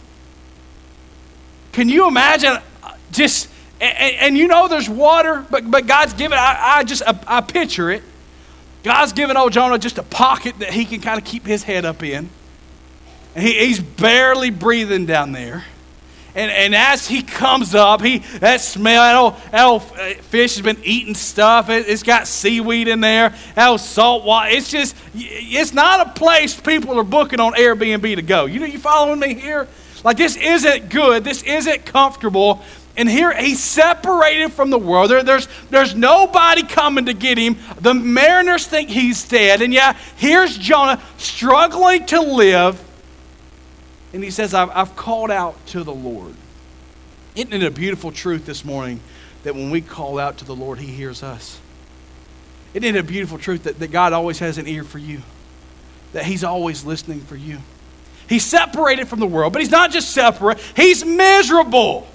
Can 1.72 1.88
you 1.88 2.06
imagine 2.06 2.58
uh, 2.82 2.94
just, 3.10 3.48
and, 3.80 4.14
and, 4.16 4.38
you 4.38 4.46
know 4.46 4.68
there's 4.68 4.88
water, 4.88 5.44
but, 5.50 5.68
but 5.68 5.86
God's 5.86 6.12
given, 6.12 6.38
I, 6.38 6.76
I 6.76 6.84
just, 6.84 7.02
I, 7.04 7.18
I 7.26 7.40
picture 7.40 7.90
it. 7.90 8.02
God's 8.82 9.12
given 9.12 9.36
old 9.36 9.52
Jonah 9.52 9.78
just 9.78 9.98
a 9.98 10.02
pocket 10.02 10.58
that 10.58 10.70
he 10.70 10.84
can 10.84 11.00
kind 11.00 11.18
of 11.18 11.24
keep 11.24 11.46
his 11.46 11.62
head 11.62 11.84
up 11.84 12.02
in. 12.02 12.28
And 13.34 13.44
he, 13.44 13.66
he's 13.66 13.80
barely 13.80 14.50
breathing 14.50 15.06
down 15.06 15.32
there. 15.32 15.64
And, 16.34 16.50
and 16.50 16.74
as 16.74 17.06
he 17.06 17.22
comes 17.22 17.74
up, 17.74 18.00
he 18.00 18.18
that 18.38 18.62
smell, 18.62 19.02
that 19.02 19.16
old, 19.16 19.52
that 19.52 19.64
old 19.64 19.82
uh, 19.82 20.14
fish 20.22 20.54
has 20.56 20.62
been 20.62 20.82
eating 20.82 21.14
stuff. 21.14 21.68
It, 21.68 21.86
has 21.86 22.02
got 22.02 22.26
seaweed 22.26 22.88
in 22.88 23.00
there, 23.00 23.34
that 23.54 23.68
old 23.68 23.80
salt 23.80 24.24
water. 24.24 24.48
It's 24.50 24.70
just, 24.70 24.96
it's 25.14 25.74
not 25.74 26.06
a 26.06 26.10
place 26.12 26.58
people 26.58 26.98
are 26.98 27.04
booking 27.04 27.38
on 27.38 27.52
Airbnb 27.52 28.16
to 28.16 28.22
go. 28.22 28.46
You 28.46 28.60
know, 28.60 28.66
you 28.66 28.78
following 28.78 29.20
me 29.20 29.34
here? 29.34 29.68
Like, 30.04 30.16
this 30.16 30.36
isn't 30.36 30.88
good. 30.88 31.22
This 31.22 31.42
isn't 31.42 31.84
comfortable. 31.84 32.62
And 32.96 33.08
here 33.08 33.32
he's 33.34 33.62
separated 33.62 34.52
from 34.52 34.70
the 34.70 34.78
world. 34.78 35.10
There, 35.10 35.22
there's, 35.22 35.48
there's 35.70 35.94
nobody 35.94 36.62
coming 36.62 37.06
to 37.06 37.14
get 37.14 37.38
him. 37.38 37.56
The 37.80 37.94
mariners 37.94 38.66
think 38.66 38.88
he's 38.88 39.26
dead. 39.28 39.62
And 39.62 39.72
yeah, 39.72 39.96
here's 40.16 40.56
Jonah 40.56 41.00
struggling 41.18 42.06
to 42.06 42.20
live 42.20 42.82
and 44.12 44.22
he 44.22 44.30
says, 44.30 44.54
I've, 44.54 44.70
I've 44.70 44.96
called 44.96 45.30
out 45.30 45.66
to 45.68 45.84
the 45.84 45.94
Lord. 45.94 46.34
Isn't 47.34 47.52
it 47.52 47.62
a 47.62 47.70
beautiful 47.70 48.12
truth 48.12 48.44
this 48.44 48.64
morning 48.64 49.00
that 49.42 49.54
when 49.54 49.70
we 49.70 49.80
call 49.80 50.18
out 50.18 50.38
to 50.38 50.44
the 50.44 50.54
Lord, 50.54 50.78
he 50.78 50.88
hears 50.88 51.22
us? 51.22 51.58
Isn't 52.74 52.96
it 52.96 52.98
a 52.98 53.02
beautiful 53.02 53.38
truth 53.38 53.64
that, 53.64 53.78
that 53.78 53.90
God 53.90 54.12
always 54.12 54.38
has 54.40 54.58
an 54.58 54.66
ear 54.66 54.84
for 54.84 54.98
you? 54.98 55.22
That 56.12 56.24
he's 56.24 56.44
always 56.44 56.84
listening 56.84 57.20
for 57.20 57.36
you. 57.36 57.58
He's 58.28 58.44
separated 58.44 59.08
from 59.08 59.20
the 59.20 59.26
world, 59.26 59.52
but 59.52 59.60
he's 59.60 59.70
not 59.70 59.90
just 59.90 60.10
separate, 60.10 60.58
he's 60.76 61.04
miserable. 61.04 62.06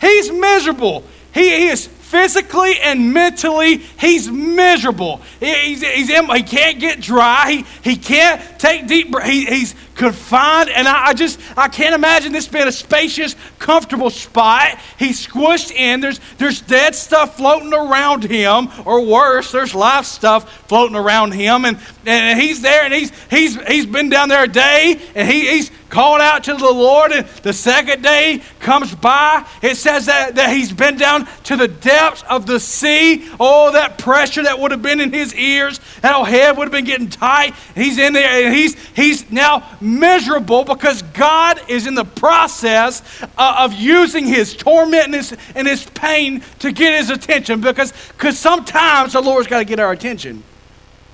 He's 0.00 0.32
miserable. 0.32 1.04
He, 1.34 1.48
he 1.50 1.68
is 1.68 1.86
physically 1.86 2.80
and 2.80 3.12
mentally, 3.12 3.76
he's 3.76 4.30
miserable. 4.30 5.20
He, 5.38 5.54
he's, 5.54 5.82
he's, 5.82 6.08
he 6.08 6.42
can't 6.42 6.80
get 6.80 7.00
dry. 7.00 7.64
He, 7.82 7.90
he 7.90 7.96
can't 7.96 8.58
take 8.58 8.86
deep 8.86 9.12
breath. 9.12 9.26
He, 9.26 9.44
he's 9.44 9.74
confined. 10.00 10.70
And 10.70 10.88
I, 10.88 11.08
I, 11.08 11.14
just, 11.14 11.38
I 11.58 11.68
can't 11.68 11.94
imagine 11.94 12.32
this 12.32 12.48
being 12.48 12.66
a 12.66 12.72
spacious, 12.72 13.36
comfortable 13.58 14.08
spot. 14.08 14.78
He's 14.98 15.24
squished 15.26 15.72
in. 15.72 16.00
There's, 16.00 16.20
there's 16.38 16.62
dead 16.62 16.94
stuff 16.94 17.36
floating 17.36 17.74
around 17.74 18.24
him, 18.24 18.70
or 18.86 19.04
worse, 19.04 19.52
there's 19.52 19.74
live 19.74 20.06
stuff 20.06 20.66
floating 20.68 20.96
around 20.96 21.32
him. 21.32 21.66
And, 21.66 21.78
and 22.06 22.40
he's 22.40 22.62
there, 22.62 22.82
and 22.82 22.94
he's, 22.94 23.12
he's, 23.28 23.62
he's 23.66 23.84
been 23.84 24.08
down 24.08 24.30
there 24.30 24.44
a 24.44 24.48
day, 24.48 24.98
and 25.14 25.28
he, 25.28 25.48
he's 25.50 25.70
called 25.90 26.20
out 26.20 26.44
to 26.44 26.54
the 26.54 26.70
Lord, 26.70 27.12
and 27.12 27.26
the 27.42 27.52
second 27.52 28.02
day 28.02 28.42
comes 28.60 28.94
by. 28.94 29.46
It 29.60 29.76
says 29.76 30.06
that, 30.06 30.36
that 30.36 30.50
he's 30.54 30.72
been 30.72 30.96
down 30.96 31.28
to 31.44 31.56
the 31.56 31.68
depths 31.68 32.22
of 32.30 32.46
the 32.46 32.60
sea. 32.60 33.28
Oh, 33.38 33.72
that 33.72 33.98
pressure 33.98 34.42
that 34.44 34.58
would 34.58 34.70
have 34.70 34.82
been 34.82 35.00
in 35.00 35.12
his 35.12 35.34
ears, 35.34 35.80
that 36.00 36.14
whole 36.14 36.24
head 36.24 36.56
would 36.56 36.64
have 36.64 36.72
been 36.72 36.84
getting 36.84 37.08
tight. 37.08 37.54
He's 37.74 37.98
in 37.98 38.12
there, 38.12 38.46
and 38.46 38.54
he's, 38.54 38.76
he's 38.94 39.30
now 39.30 39.68
miserable 39.80 40.64
because 40.64 41.02
God 41.02 41.60
is 41.68 41.86
in 41.86 41.94
the 41.94 42.04
process 42.04 43.02
uh, 43.36 43.56
of 43.58 43.74
using 43.74 44.24
his 44.24 44.54
torment 44.54 45.04
and 45.04 45.14
his, 45.14 45.36
and 45.54 45.66
his 45.66 45.84
pain 45.84 46.42
to 46.60 46.72
get 46.72 46.96
his 46.96 47.10
attention 47.10 47.60
because 47.60 47.92
cause 48.16 48.38
sometimes 48.38 49.12
the 49.12 49.20
Lord's 49.20 49.48
got 49.48 49.58
to 49.58 49.64
get 49.64 49.80
our 49.80 49.92
attention. 49.92 50.44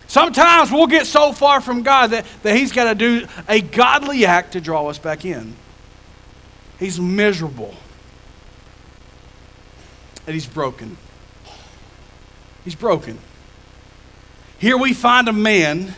Sometimes 0.08 0.70
we'll 0.70 0.86
get 0.86 1.06
so 1.06 1.32
far 1.32 1.60
from 1.60 1.82
God 1.82 2.08
that, 2.08 2.26
that 2.42 2.56
He's 2.56 2.72
got 2.72 2.84
to 2.84 2.94
do 2.94 3.26
a 3.48 3.60
godly 3.60 4.24
act 4.24 4.52
to 4.52 4.60
draw 4.60 4.88
us 4.88 4.98
back 4.98 5.24
in. 5.24 5.56
He's 6.78 7.00
miserable. 7.00 7.74
And 10.26 10.34
he's 10.34 10.46
broken. 10.46 10.96
He's 12.64 12.74
broken. 12.74 13.18
Here 14.58 14.76
we 14.76 14.92
find 14.92 15.28
a 15.28 15.32
man, 15.32 15.94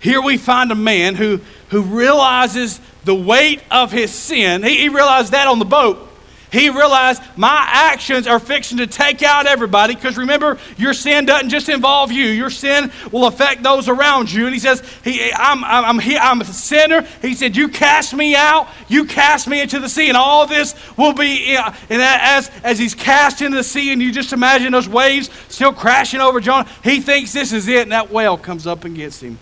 here 0.00 0.20
we 0.20 0.36
find 0.36 0.70
a 0.70 0.76
man 0.76 1.14
who, 1.14 1.40
who 1.70 1.82
realizes 1.82 2.80
the 3.04 3.14
weight 3.14 3.62
of 3.70 3.92
his 3.92 4.12
sin. 4.12 4.62
He, 4.62 4.76
he 4.76 4.88
realized 4.88 5.32
that 5.32 5.48
on 5.48 5.58
the 5.58 5.64
boat. 5.64 6.10
He 6.54 6.70
realized 6.70 7.20
my 7.34 7.68
actions 7.68 8.28
are 8.28 8.38
fixing 8.38 8.78
to 8.78 8.86
take 8.86 9.24
out 9.24 9.46
everybody 9.46 9.96
because 9.96 10.16
remember, 10.16 10.56
your 10.76 10.94
sin 10.94 11.26
doesn't 11.26 11.48
just 11.48 11.68
involve 11.68 12.12
you, 12.12 12.26
your 12.26 12.48
sin 12.48 12.92
will 13.10 13.26
affect 13.26 13.64
those 13.64 13.88
around 13.88 14.30
you. 14.30 14.44
And 14.44 14.54
he 14.54 14.60
says, 14.60 14.80
he, 15.02 15.32
I'm, 15.32 15.64
I'm, 15.64 15.98
I'm, 15.98 16.16
I'm 16.20 16.40
a 16.42 16.44
sinner. 16.44 17.02
He 17.22 17.34
said, 17.34 17.56
You 17.56 17.66
cast 17.66 18.14
me 18.14 18.36
out, 18.36 18.68
you 18.86 19.04
cast 19.04 19.48
me 19.48 19.62
into 19.62 19.80
the 19.80 19.88
sea, 19.88 20.06
and 20.06 20.16
all 20.16 20.46
this 20.46 20.76
will 20.96 21.12
be. 21.12 21.56
And 21.56 21.74
as, 21.90 22.48
as 22.62 22.78
he's 22.78 22.94
cast 22.94 23.42
into 23.42 23.56
the 23.56 23.64
sea, 23.64 23.92
and 23.92 24.00
you 24.00 24.12
just 24.12 24.32
imagine 24.32 24.70
those 24.70 24.88
waves 24.88 25.30
still 25.48 25.72
crashing 25.72 26.20
over 26.20 26.38
Jonah, 26.38 26.68
he 26.84 27.00
thinks 27.00 27.32
this 27.32 27.52
is 27.52 27.66
it, 27.66 27.82
and 27.82 27.90
that 27.90 28.12
whale 28.12 28.38
comes 28.38 28.64
up 28.64 28.84
and 28.84 28.94
gets 28.94 29.20
him. 29.20 29.38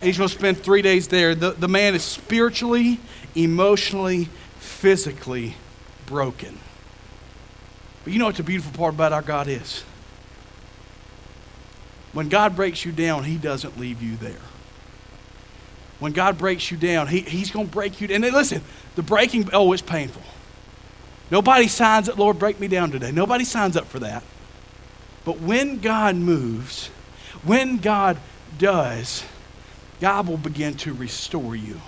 And 0.00 0.08
he's 0.08 0.16
going 0.16 0.30
to 0.30 0.34
spend 0.34 0.56
three 0.56 0.80
days 0.80 1.06
there. 1.08 1.34
The, 1.34 1.50
the 1.50 1.68
man 1.68 1.94
is 1.94 2.02
spiritually, 2.02 2.98
emotionally, 3.34 4.30
physically 4.58 5.54
broken. 6.06 6.58
But 8.04 8.12
you 8.12 8.18
know 8.18 8.26
what 8.26 8.36
the 8.36 8.42
beautiful 8.42 8.72
part 8.72 8.94
about 8.94 9.12
our 9.12 9.22
God 9.22 9.48
is? 9.48 9.82
When 12.12 12.28
God 12.28 12.56
breaks 12.56 12.84
you 12.84 12.92
down, 12.92 13.24
He 13.24 13.36
doesn't 13.36 13.78
leave 13.78 14.00
you 14.00 14.16
there. 14.16 14.40
When 15.98 16.12
God 16.12 16.38
breaks 16.38 16.70
you 16.70 16.76
down, 16.76 17.08
he, 17.08 17.20
He's 17.20 17.50
going 17.50 17.66
to 17.66 17.72
break 17.72 18.00
you. 18.00 18.08
And 18.08 18.22
listen, 18.24 18.62
the 18.94 19.02
breaking, 19.02 19.48
oh, 19.52 19.72
it's 19.72 19.82
painful. 19.82 20.22
Nobody 21.30 21.68
signs 21.68 22.08
up, 22.08 22.18
Lord, 22.18 22.38
break 22.38 22.60
me 22.60 22.68
down 22.68 22.90
today. 22.90 23.10
Nobody 23.10 23.44
signs 23.44 23.76
up 23.76 23.86
for 23.86 23.98
that. 24.00 24.22
But 25.24 25.40
when 25.40 25.80
God 25.80 26.14
moves, 26.16 26.86
when 27.42 27.78
God 27.78 28.18
does, 28.58 29.24
God 30.00 30.28
will 30.28 30.36
begin 30.36 30.74
to 30.78 30.92
restore 30.92 31.56
you. 31.56 31.80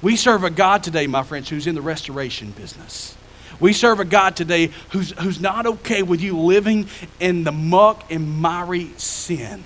We 0.00 0.16
serve 0.16 0.44
a 0.44 0.50
God 0.50 0.82
today, 0.82 1.06
my 1.06 1.22
friends, 1.22 1.48
who's 1.48 1.66
in 1.66 1.74
the 1.74 1.82
restoration 1.82 2.52
business. 2.52 3.16
We 3.60 3.72
serve 3.72 4.00
a 4.00 4.04
God 4.04 4.36
today 4.36 4.70
who's, 4.90 5.12
who's 5.12 5.40
not 5.40 5.66
okay 5.66 6.02
with 6.02 6.20
you 6.20 6.38
living 6.38 6.88
in 7.20 7.44
the 7.44 7.52
muck 7.52 8.10
and 8.10 8.40
miry 8.40 8.90
sin. 8.96 9.64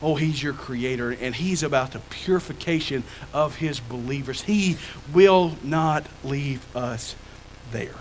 Oh, 0.00 0.16
He's 0.16 0.42
your 0.42 0.52
creator, 0.52 1.10
and 1.10 1.34
He's 1.34 1.62
about 1.62 1.92
the 1.92 2.00
purification 2.00 3.04
of 3.32 3.56
His 3.56 3.78
believers. 3.80 4.42
He 4.42 4.76
will 5.12 5.56
not 5.62 6.04
leave 6.24 6.64
us 6.76 7.14
there. 7.70 7.94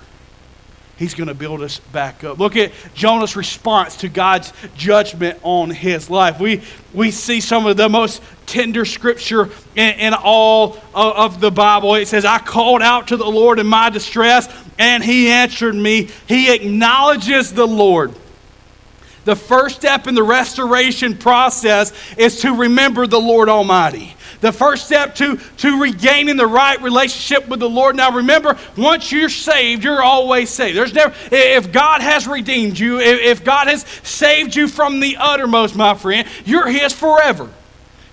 He's 1.01 1.15
going 1.15 1.29
to 1.29 1.33
build 1.33 1.63
us 1.63 1.79
back 1.79 2.23
up. 2.23 2.37
Look 2.37 2.55
at 2.55 2.71
Jonah's 2.93 3.35
response 3.35 3.95
to 3.97 4.07
God's 4.07 4.53
judgment 4.77 5.39
on 5.41 5.71
his 5.71 6.11
life. 6.11 6.39
We, 6.39 6.61
we 6.93 7.09
see 7.09 7.41
some 7.41 7.65
of 7.65 7.75
the 7.75 7.89
most 7.89 8.21
tender 8.45 8.85
scripture 8.85 9.49
in, 9.75 9.93
in 9.95 10.13
all 10.13 10.77
of, 10.93 11.33
of 11.33 11.41
the 11.41 11.49
Bible. 11.49 11.95
It 11.95 12.07
says, 12.07 12.23
I 12.23 12.37
called 12.37 12.83
out 12.83 13.07
to 13.07 13.17
the 13.17 13.25
Lord 13.25 13.57
in 13.57 13.65
my 13.65 13.89
distress, 13.89 14.47
and 14.81 15.03
he 15.03 15.29
answered 15.29 15.75
me. 15.75 16.09
He 16.27 16.51
acknowledges 16.51 17.53
the 17.53 17.67
Lord. 17.67 18.15
The 19.25 19.35
first 19.35 19.75
step 19.75 20.07
in 20.07 20.15
the 20.15 20.23
restoration 20.23 21.15
process 21.15 21.93
is 22.17 22.41
to 22.41 22.55
remember 22.55 23.05
the 23.05 23.21
Lord 23.21 23.47
Almighty 23.47 24.15
the 24.39 24.51
first 24.51 24.87
step 24.87 25.13
to, 25.13 25.37
to 25.37 25.79
regaining 25.79 26.35
the 26.35 26.47
right 26.47 26.81
relationship 26.81 27.47
with 27.47 27.59
the 27.59 27.69
Lord. 27.69 27.95
Now 27.95 28.11
remember, 28.11 28.57
once 28.75 29.11
you're 29.11 29.29
saved, 29.29 29.83
you're 29.83 30.01
always 30.01 30.49
saved. 30.49 30.75
There's 30.75 30.95
never, 30.95 31.13
if 31.31 31.71
God 31.71 32.01
has 32.01 32.27
redeemed 32.27 32.79
you, 32.79 32.99
if 32.99 33.43
God 33.43 33.67
has 33.67 33.85
saved 34.01 34.55
you 34.55 34.67
from 34.67 34.99
the 34.99 35.17
uttermost, 35.17 35.75
my 35.75 35.93
friend, 35.93 36.27
you're 36.43 36.67
His 36.67 36.91
forever. 36.91 37.51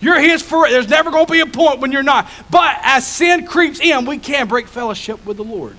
You're 0.01 0.21
His 0.21 0.43
forever. 0.43 0.71
There's 0.71 0.91
never 0.91 1.11
going 1.11 1.25
to 1.25 1.33
be 1.33 1.41
a 1.41 1.47
point 1.47 1.81
when 1.81 1.93
you're 1.93 2.03
not. 2.03 2.29
But 2.51 2.77
as 2.83 3.07
sin 3.07 3.47
creeps 3.47 3.81
in, 3.81 4.05
we 4.05 4.19
can 4.19 4.49
break 4.49 4.69
fellowship 4.69 5.25
with 5.25 5.39
the 5.39 5.45
Lord. 5.45 5.79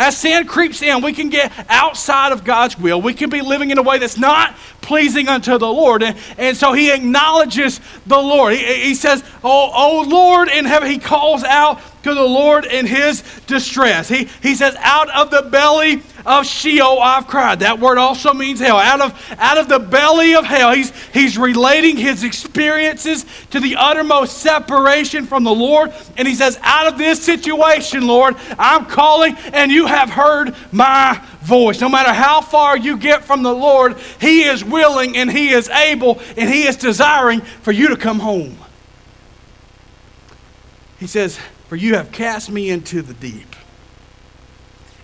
As 0.00 0.16
sin 0.16 0.46
creeps 0.46 0.80
in, 0.80 1.02
we 1.02 1.12
can 1.12 1.28
get 1.28 1.52
outside 1.68 2.32
of 2.32 2.42
God's 2.42 2.78
will. 2.78 3.02
We 3.02 3.12
can 3.12 3.28
be 3.28 3.42
living 3.42 3.70
in 3.70 3.76
a 3.76 3.82
way 3.82 3.98
that's 3.98 4.16
not 4.16 4.56
pleasing 4.80 5.28
unto 5.28 5.58
the 5.58 5.70
Lord. 5.70 6.02
And, 6.02 6.16
and 6.38 6.56
so 6.56 6.72
he 6.72 6.90
acknowledges 6.90 7.82
the 8.06 8.16
Lord. 8.16 8.54
He, 8.54 8.86
he 8.86 8.94
says, 8.94 9.22
oh, 9.44 9.70
oh 9.74 10.08
Lord 10.08 10.48
in 10.48 10.64
heaven. 10.64 10.88
He 10.88 10.98
calls 10.98 11.44
out 11.44 11.82
to 12.02 12.14
the 12.14 12.24
Lord 12.24 12.64
in 12.64 12.86
his 12.86 13.22
distress. 13.46 14.08
He, 14.08 14.28
he 14.42 14.54
says, 14.54 14.74
Out 14.78 15.10
of 15.10 15.30
the 15.30 15.42
belly 15.42 16.02
of 16.26 16.46
Sheol 16.46 16.98
I've 17.00 17.26
cried. 17.26 17.60
That 17.60 17.78
word 17.78 17.98
also 17.98 18.32
means 18.32 18.60
hell. 18.60 18.78
Out 18.78 19.00
of, 19.00 19.34
out 19.38 19.58
of 19.58 19.68
the 19.68 19.78
belly 19.78 20.34
of 20.34 20.44
hell. 20.44 20.72
He's, 20.72 20.90
he's 21.08 21.38
relating 21.38 21.96
his 21.96 22.24
experiences 22.24 23.24
to 23.50 23.60
the 23.60 23.76
uttermost 23.76 24.38
separation 24.38 25.26
from 25.26 25.44
the 25.44 25.54
Lord. 25.54 25.92
And 26.16 26.26
he 26.26 26.34
says, 26.34 26.58
Out 26.62 26.86
of 26.86 26.98
this 26.98 27.22
situation, 27.22 28.06
Lord, 28.06 28.36
I'm 28.58 28.86
calling, 28.86 29.36
and 29.52 29.70
you 29.70 29.86
have 29.86 30.10
heard 30.10 30.54
my 30.72 31.22
voice. 31.42 31.80
No 31.80 31.88
matter 31.88 32.12
how 32.12 32.40
far 32.40 32.76
you 32.76 32.96
get 32.96 33.24
from 33.24 33.42
the 33.42 33.54
Lord, 33.54 33.96
He 34.20 34.42
is 34.42 34.64
willing 34.64 35.16
and 35.16 35.30
He 35.30 35.50
is 35.50 35.68
able 35.68 36.20
and 36.36 36.48
He 36.48 36.66
is 36.66 36.76
desiring 36.76 37.40
for 37.40 37.72
you 37.72 37.88
to 37.88 37.96
come 37.96 38.20
home. 38.20 38.58
He 40.98 41.06
says, 41.06 41.38
for 41.70 41.76
you 41.76 41.94
have 41.94 42.10
cast 42.10 42.50
me 42.50 42.68
into 42.68 43.00
the 43.00 43.14
deep, 43.14 43.49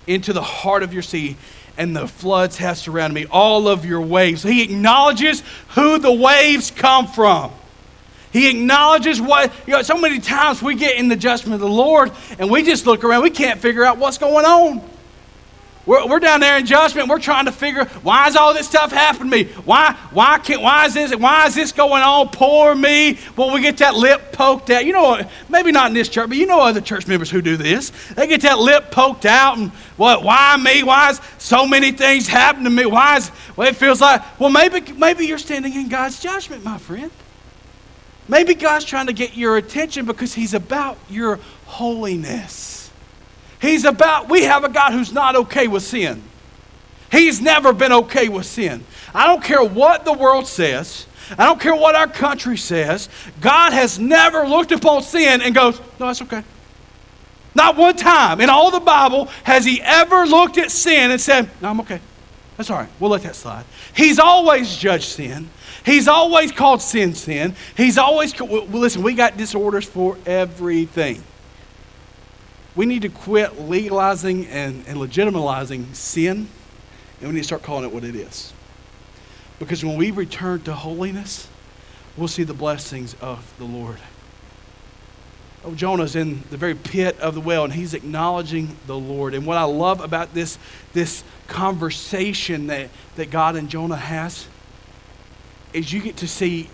into 0.07 0.33
the 0.33 0.43
heart 0.43 0.83
of 0.83 0.93
your 0.93 1.03
sea, 1.03 1.37
and 1.79 1.95
the 1.95 2.09
floods 2.09 2.57
have 2.59 2.79
surrounded 2.79 3.15
me, 3.15 3.27
all 3.31 3.69
of 3.69 3.85
your 3.85 4.01
waves. 4.01 4.43
He 4.43 4.63
acknowledges 4.63 5.43
who 5.71 5.99
the 5.99 6.13
waves 6.13 6.71
come 6.71 7.07
from. 7.07 7.53
He 8.33 8.51
acknowledges 8.51 9.21
what, 9.21 9.53
you 9.67 9.73
know, 9.73 9.83
so 9.83 9.97
many 9.97 10.19
times 10.19 10.63
we 10.63 10.75
get 10.75 10.97
in 10.97 11.09
the 11.09 11.17
judgment 11.17 11.55
of 11.55 11.61
the 11.61 11.69
Lord 11.69 12.13
and 12.39 12.51
we 12.51 12.63
just 12.63 12.87
look 12.87 13.03
around, 13.03 13.23
we 13.23 13.31
can't 13.31 13.61
figure 13.61 13.85
out 13.85 13.99
what's 13.99 14.19
going 14.19 14.45
on. 14.45 14.96
We're, 15.87 16.07
we're 16.09 16.19
down 16.19 16.41
there 16.41 16.59
in 16.59 16.67
judgment. 16.67 17.09
We're 17.09 17.21
trying 17.21 17.45
to 17.45 17.53
figure 17.53 17.85
why 18.03 18.27
is 18.27 18.35
all 18.35 18.53
this 18.53 18.67
stuff 18.67 18.91
happening 18.91 19.31
to 19.31 19.37
me? 19.37 19.45
Why, 19.65 19.93
why, 20.11 20.39
can't, 20.41 20.61
why, 20.61 20.87
is 20.87 20.95
this, 20.95 21.15
why 21.15 21.47
is 21.47 21.55
this 21.55 21.71
going 21.71 22.03
on? 22.03 22.29
Poor 22.29 22.75
me. 22.75 23.19
Well, 23.37 23.55
we 23.55 23.61
get 23.61 23.79
that 23.79 23.95
lip 23.95 24.33
poked 24.33 24.69
out. 24.71 24.85
You 24.85 24.93
know, 24.93 25.21
maybe 25.49 25.71
not 25.71 25.87
in 25.87 25.95
this 25.95 26.09
church, 26.09 26.29
but 26.29 26.37
you 26.37 26.47
know 26.47 26.61
other 26.61 26.81
church 26.81 27.07
members 27.07 27.31
who 27.31 27.41
do 27.41 27.57
this. 27.57 27.93
They 28.15 28.27
get 28.27 28.41
that 28.43 28.59
lip 28.59 28.91
poked 28.91 29.27
out 29.27 29.59
and 29.59 29.71
what? 29.97 30.25
Why 30.25 30.57
me? 30.57 30.83
Why 30.83 31.11
is 31.11 31.21
so 31.39 31.67
many 31.67 31.93
things 31.93 32.27
happening 32.27 32.65
to 32.65 32.71
me? 32.71 32.87
Why 32.87 33.19
is, 33.19 33.31
well, 33.55 33.69
it 33.69 33.77
feels 33.77 34.01
like, 34.01 34.41
well, 34.41 34.51
maybe, 34.51 34.93
maybe 34.93 35.27
you're 35.27 35.39
standing 35.39 35.73
in 35.73 35.89
God's 35.89 36.21
judgment, 36.21 36.65
my 36.65 36.79
friend. 36.79 37.13
Maybe 38.29 38.55
God's 38.55 38.85
trying 38.85 39.07
to 39.07 39.13
get 39.13 39.37
your 39.37 39.57
attention 39.57 40.05
because 40.05 40.35
He's 40.35 40.53
about 40.53 40.99
your 41.09 41.39
holiness. 41.67 42.76
He's 43.67 43.85
about, 43.85 44.29
we 44.29 44.45
have 44.45 44.65
a 44.65 44.69
God 44.69 44.93
who's 44.93 45.13
not 45.13 45.35
okay 45.37 45.67
with 45.67 45.83
sin. 45.83 46.23
He's 47.11 47.41
never 47.41 47.73
been 47.73 47.93
okay 47.93 48.29
with 48.29 48.47
sin. 48.47 48.85
I 49.15 49.27
don't 49.27 49.43
care 49.43 49.65
what 49.65 50.05
the 50.05 50.13
world 50.13 50.47
says. 50.47 51.07
I 51.37 51.45
don't 51.47 51.61
care 51.61 51.75
what 51.75 51.95
our 51.95 52.07
country 52.07 52.57
says. 52.57 53.09
God 53.41 53.73
has 53.73 53.99
never 53.99 54.47
looked 54.47 54.71
upon 54.71 55.03
sin 55.03 55.41
and 55.41 55.55
goes, 55.55 55.81
no, 55.99 56.07
that's 56.07 56.23
okay. 56.23 56.45
Not 57.55 57.77
one 57.77 57.97
time 57.97 58.41
in 58.41 58.51
all 58.51 58.71
the 58.71 58.81
Bible 58.81 59.27
has 59.43 59.65
he 59.65 59.83
ever 59.83 60.27
looked 60.27 60.59
at 60.59 60.71
sin 60.71 61.11
and 61.11 61.21
said, 61.21 61.51
no, 61.61 61.71
I'm 61.71 61.81
okay. 61.81 62.01
That's 62.57 62.71
all 62.71 62.79
right. 62.79 62.89
We'll 63.01 63.11
let 63.11 63.23
that 63.23 63.35
slide. 63.35 63.65
He's 63.95 64.19
always 64.19 64.77
judged 64.77 65.05
sin. 65.05 65.51
He's 65.85 66.07
always 66.07 66.53
called 66.53 66.83
sin 66.83 67.15
sin. 67.15 67.55
He's 67.77 67.99
always, 67.99 68.39
well, 68.41 68.67
listen, 68.67 69.03
we 69.03 69.15
got 69.15 69.37
disorders 69.37 69.85
for 69.85 70.19
everything. 70.27 71.23
We 72.77 72.85
need 72.85 73.03
to 73.03 73.09
quit 73.09 73.59
legalizing 73.59 74.47
and, 74.47 74.85
and 74.87 74.99
legitimizing 74.99 75.95
sin, 75.95 76.49
and 77.21 77.29
we 77.29 77.35
need 77.35 77.41
to 77.41 77.45
start 77.45 77.63
calling 77.63 77.85
it 77.85 77.93
what 77.93 78.05
it 78.05 78.15
is. 78.15 78.53
Because 79.59 79.83
when 79.83 79.97
we 79.97 80.11
return 80.11 80.61
to 80.65 80.75
holiness, 80.75 81.49
we'll 82.17 82.29
see 82.29 82.43
the 82.45 82.55
blessings 82.55 83.15
of 83.15 83.55
the 83.59 83.65
Lord. 83.65 83.97
Oh, 85.65 85.75
Jonah's 85.75 86.15
in 86.15 86.43
the 86.51 86.57
very 86.59 86.75
pit 86.75 87.19
of 87.19 87.35
the 87.35 87.41
well, 87.41 87.65
and 87.65 87.73
he's 87.73 87.95
acknowledging 87.95 88.77
the 88.87 88.97
Lord. 88.97 89.35
And 89.35 89.47
what 89.47 89.57
I 89.57 89.65
love 89.65 90.01
about 90.01 90.35
this, 90.35 90.59
this 90.93 91.25
conversation 91.49 92.67
that, 92.67 92.91
that 93.17 93.31
God 93.31 93.57
and 93.57 93.71
Jonah 93.71 93.97
has 93.97 94.47
is 95.73 95.93
you 95.93 96.01
get 96.01 96.19
to 96.19 96.29
see 96.29 96.69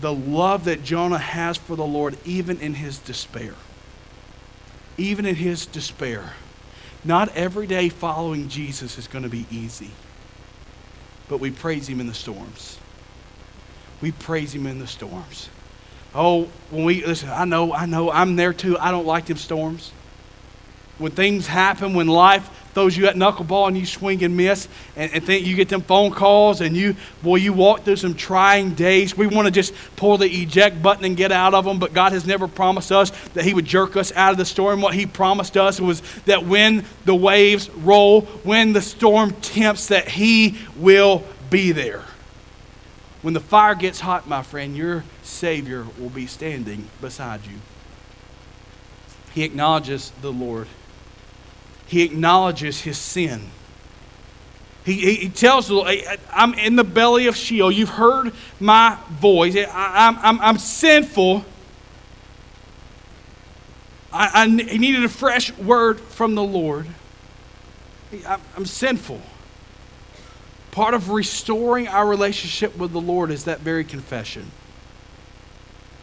the 0.00 0.12
love 0.12 0.64
that 0.64 0.84
Jonah 0.84 1.18
has 1.18 1.56
for 1.56 1.76
the 1.76 1.84
Lord 1.84 2.16
even 2.24 2.60
in 2.60 2.74
his 2.74 2.98
despair. 2.98 3.54
Even 4.96 5.26
in 5.26 5.34
his 5.34 5.66
despair. 5.66 6.32
Not 7.04 7.34
every 7.36 7.66
day 7.66 7.88
following 7.90 8.48
Jesus 8.48 8.96
is 8.96 9.06
going 9.06 9.24
to 9.24 9.28
be 9.28 9.46
easy, 9.50 9.90
but 11.28 11.38
we 11.38 11.50
praise 11.50 11.86
him 11.88 12.00
in 12.00 12.06
the 12.06 12.14
storms. 12.14 12.78
We 14.00 14.12
praise 14.12 14.54
him 14.54 14.66
in 14.66 14.78
the 14.78 14.86
storms. 14.86 15.50
Oh, 16.14 16.48
when 16.70 16.84
we 16.84 17.04
listen, 17.04 17.28
I 17.28 17.44
know, 17.44 17.74
I 17.74 17.86
know, 17.86 18.10
I'm 18.10 18.36
there 18.36 18.52
too. 18.52 18.78
I 18.78 18.90
don't 18.90 19.06
like 19.06 19.26
them 19.26 19.36
storms. 19.36 19.92
When 20.98 21.10
things 21.12 21.46
happen, 21.46 21.94
when 21.94 22.06
life 22.06 22.48
throws 22.74 22.96
you 22.96 23.06
at 23.06 23.14
knuckleball 23.14 23.68
and 23.68 23.78
you 23.78 23.86
swing 23.86 24.22
and 24.22 24.36
miss, 24.36 24.68
and, 24.96 25.12
and 25.12 25.24
think 25.24 25.46
you 25.46 25.56
get 25.56 25.68
them 25.68 25.80
phone 25.80 26.10
calls, 26.10 26.60
and 26.60 26.76
you, 26.76 26.96
boy, 27.22 27.36
you 27.36 27.52
walk 27.52 27.84
through 27.84 27.96
some 27.96 28.14
trying 28.14 28.74
days. 28.74 29.16
We 29.16 29.26
want 29.26 29.46
to 29.46 29.52
just 29.52 29.72
pull 29.96 30.18
the 30.18 30.26
eject 30.26 30.82
button 30.82 31.04
and 31.04 31.16
get 31.16 31.32
out 31.32 31.54
of 31.54 31.64
them, 31.64 31.78
but 31.78 31.94
God 31.94 32.12
has 32.12 32.26
never 32.26 32.48
promised 32.48 32.92
us 32.92 33.10
that 33.30 33.44
He 33.44 33.54
would 33.54 33.64
jerk 33.64 33.96
us 33.96 34.12
out 34.12 34.32
of 34.32 34.38
the 34.38 34.44
storm. 34.44 34.82
What 34.82 34.94
He 34.94 35.06
promised 35.06 35.56
us 35.56 35.80
was 35.80 36.02
that 36.26 36.44
when 36.44 36.84
the 37.04 37.14
waves 37.14 37.70
roll, 37.70 38.22
when 38.42 38.72
the 38.72 38.82
storm 38.82 39.30
tempts, 39.40 39.88
that 39.88 40.08
He 40.08 40.58
will 40.76 41.24
be 41.50 41.72
there. 41.72 42.04
When 43.22 43.32
the 43.32 43.40
fire 43.40 43.74
gets 43.74 44.00
hot, 44.00 44.28
my 44.28 44.42
friend, 44.42 44.76
your 44.76 45.04
Savior 45.22 45.86
will 45.98 46.10
be 46.10 46.26
standing 46.26 46.88
beside 47.00 47.46
you. 47.46 47.58
He 49.32 49.44
acknowledges 49.44 50.12
the 50.20 50.30
Lord 50.30 50.68
he 51.94 52.02
acknowledges 52.02 52.80
his 52.80 52.98
sin. 52.98 53.40
He, 54.84 54.94
he, 54.94 55.14
he 55.14 55.28
tells 55.28 55.68
the 55.68 56.18
I'm 56.28 56.52
in 56.54 56.74
the 56.74 56.82
belly 56.82 57.28
of 57.28 57.36
Sheol. 57.36 57.70
You've 57.70 57.90
heard 57.90 58.32
my 58.58 58.98
voice. 59.10 59.54
I, 59.56 59.68
I'm, 59.72 60.18
I'm, 60.18 60.40
I'm 60.40 60.58
sinful. 60.58 61.44
I, 64.12 64.42
I 64.42 64.46
needed 64.48 65.04
a 65.04 65.08
fresh 65.08 65.56
word 65.56 66.00
from 66.00 66.34
the 66.34 66.42
Lord. 66.42 66.88
I'm, 68.26 68.40
I'm 68.56 68.66
sinful. 68.66 69.20
Part 70.72 70.94
of 70.94 71.10
restoring 71.10 71.86
our 71.86 72.08
relationship 72.08 72.76
with 72.76 72.90
the 72.90 73.00
Lord 73.00 73.30
is 73.30 73.44
that 73.44 73.60
very 73.60 73.84
confession. 73.84 74.50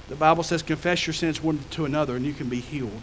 The 0.07 0.15
Bible 0.15 0.43
says, 0.43 0.63
confess 0.63 1.05
your 1.05 1.13
sins 1.13 1.43
one 1.43 1.60
to 1.71 1.83
another 1.83 2.15
and 2.15 2.25
you 2.25 2.31
can 2.31 2.48
be 2.48 2.62
healed. 2.62 3.01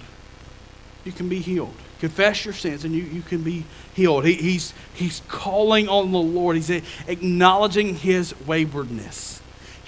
You 1.04 1.12
can 1.12 1.28
be 1.28 1.40
healed. 1.40 1.76
Confess 2.00 2.44
your 2.44 2.54
sins 2.54 2.84
and 2.84 2.94
you, 2.94 3.02
you 3.02 3.22
can 3.22 3.42
be 3.42 3.64
healed. 3.94 4.24
He, 4.24 4.34
he's, 4.34 4.72
he's 4.94 5.22
calling 5.28 5.88
on 5.88 6.12
the 6.12 6.18
Lord, 6.18 6.56
he's 6.56 6.70
acknowledging 6.70 7.96
his 7.96 8.34
waywardness. 8.46 9.38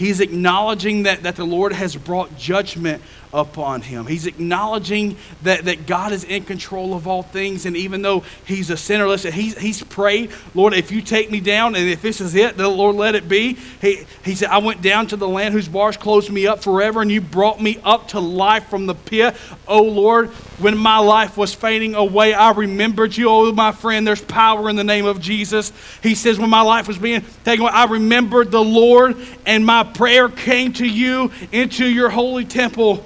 He's 0.00 0.20
acknowledging 0.20 1.02
that, 1.02 1.24
that 1.24 1.36
the 1.36 1.44
Lord 1.44 1.74
has 1.74 1.94
brought 1.94 2.34
judgment 2.38 3.02
upon 3.34 3.82
him. 3.82 4.06
He's 4.06 4.26
acknowledging 4.26 5.18
that, 5.42 5.66
that 5.66 5.86
God 5.86 6.12
is 6.12 6.24
in 6.24 6.44
control 6.44 6.94
of 6.94 7.06
all 7.06 7.22
things. 7.22 7.66
And 7.66 7.76
even 7.76 8.00
though 8.00 8.24
he's 8.46 8.70
a 8.70 8.78
sinner, 8.78 9.06
listen, 9.06 9.30
he's, 9.30 9.58
he's 9.58 9.82
prayed, 9.82 10.30
Lord, 10.54 10.72
if 10.72 10.90
you 10.90 11.02
take 11.02 11.30
me 11.30 11.38
down 11.38 11.74
and 11.74 11.86
if 11.86 12.00
this 12.00 12.22
is 12.22 12.34
it, 12.34 12.56
the 12.56 12.66
Lord 12.66 12.96
let 12.96 13.14
it 13.14 13.28
be. 13.28 13.58
He, 13.82 14.04
he 14.24 14.34
said, 14.34 14.48
I 14.48 14.56
went 14.56 14.80
down 14.80 15.06
to 15.08 15.16
the 15.16 15.28
land 15.28 15.52
whose 15.52 15.68
bars 15.68 15.98
closed 15.98 16.30
me 16.30 16.46
up 16.46 16.62
forever, 16.62 17.02
and 17.02 17.10
you 17.10 17.20
brought 17.20 17.60
me 17.60 17.78
up 17.84 18.08
to 18.08 18.20
life 18.20 18.70
from 18.70 18.86
the 18.86 18.94
pit. 18.94 19.36
Oh, 19.68 19.82
Lord, 19.82 20.30
when 20.60 20.76
my 20.76 20.98
life 20.98 21.36
was 21.36 21.54
fading 21.54 21.94
away, 21.94 22.34
I 22.34 22.52
remembered 22.52 23.16
you. 23.16 23.28
Oh, 23.28 23.52
my 23.52 23.72
friend, 23.72 24.06
there's 24.06 24.22
power 24.22 24.68
in 24.68 24.76
the 24.76 24.84
name 24.84 25.06
of 25.06 25.20
Jesus. 25.20 25.72
He 26.02 26.14
says, 26.14 26.38
when 26.38 26.50
my 26.50 26.62
life 26.62 26.86
was 26.86 26.98
being 26.98 27.24
taken 27.44 27.62
away, 27.62 27.72
I 27.72 27.84
remembered 27.86 28.50
the 28.50 28.62
Lord, 28.62 29.16
and 29.46 29.64
my 29.64 29.82
prayer 29.82 30.28
came 30.28 30.72
to 30.74 30.86
you 30.86 31.32
into 31.52 31.86
your 31.86 32.10
holy 32.10 32.44
temple. 32.44 33.04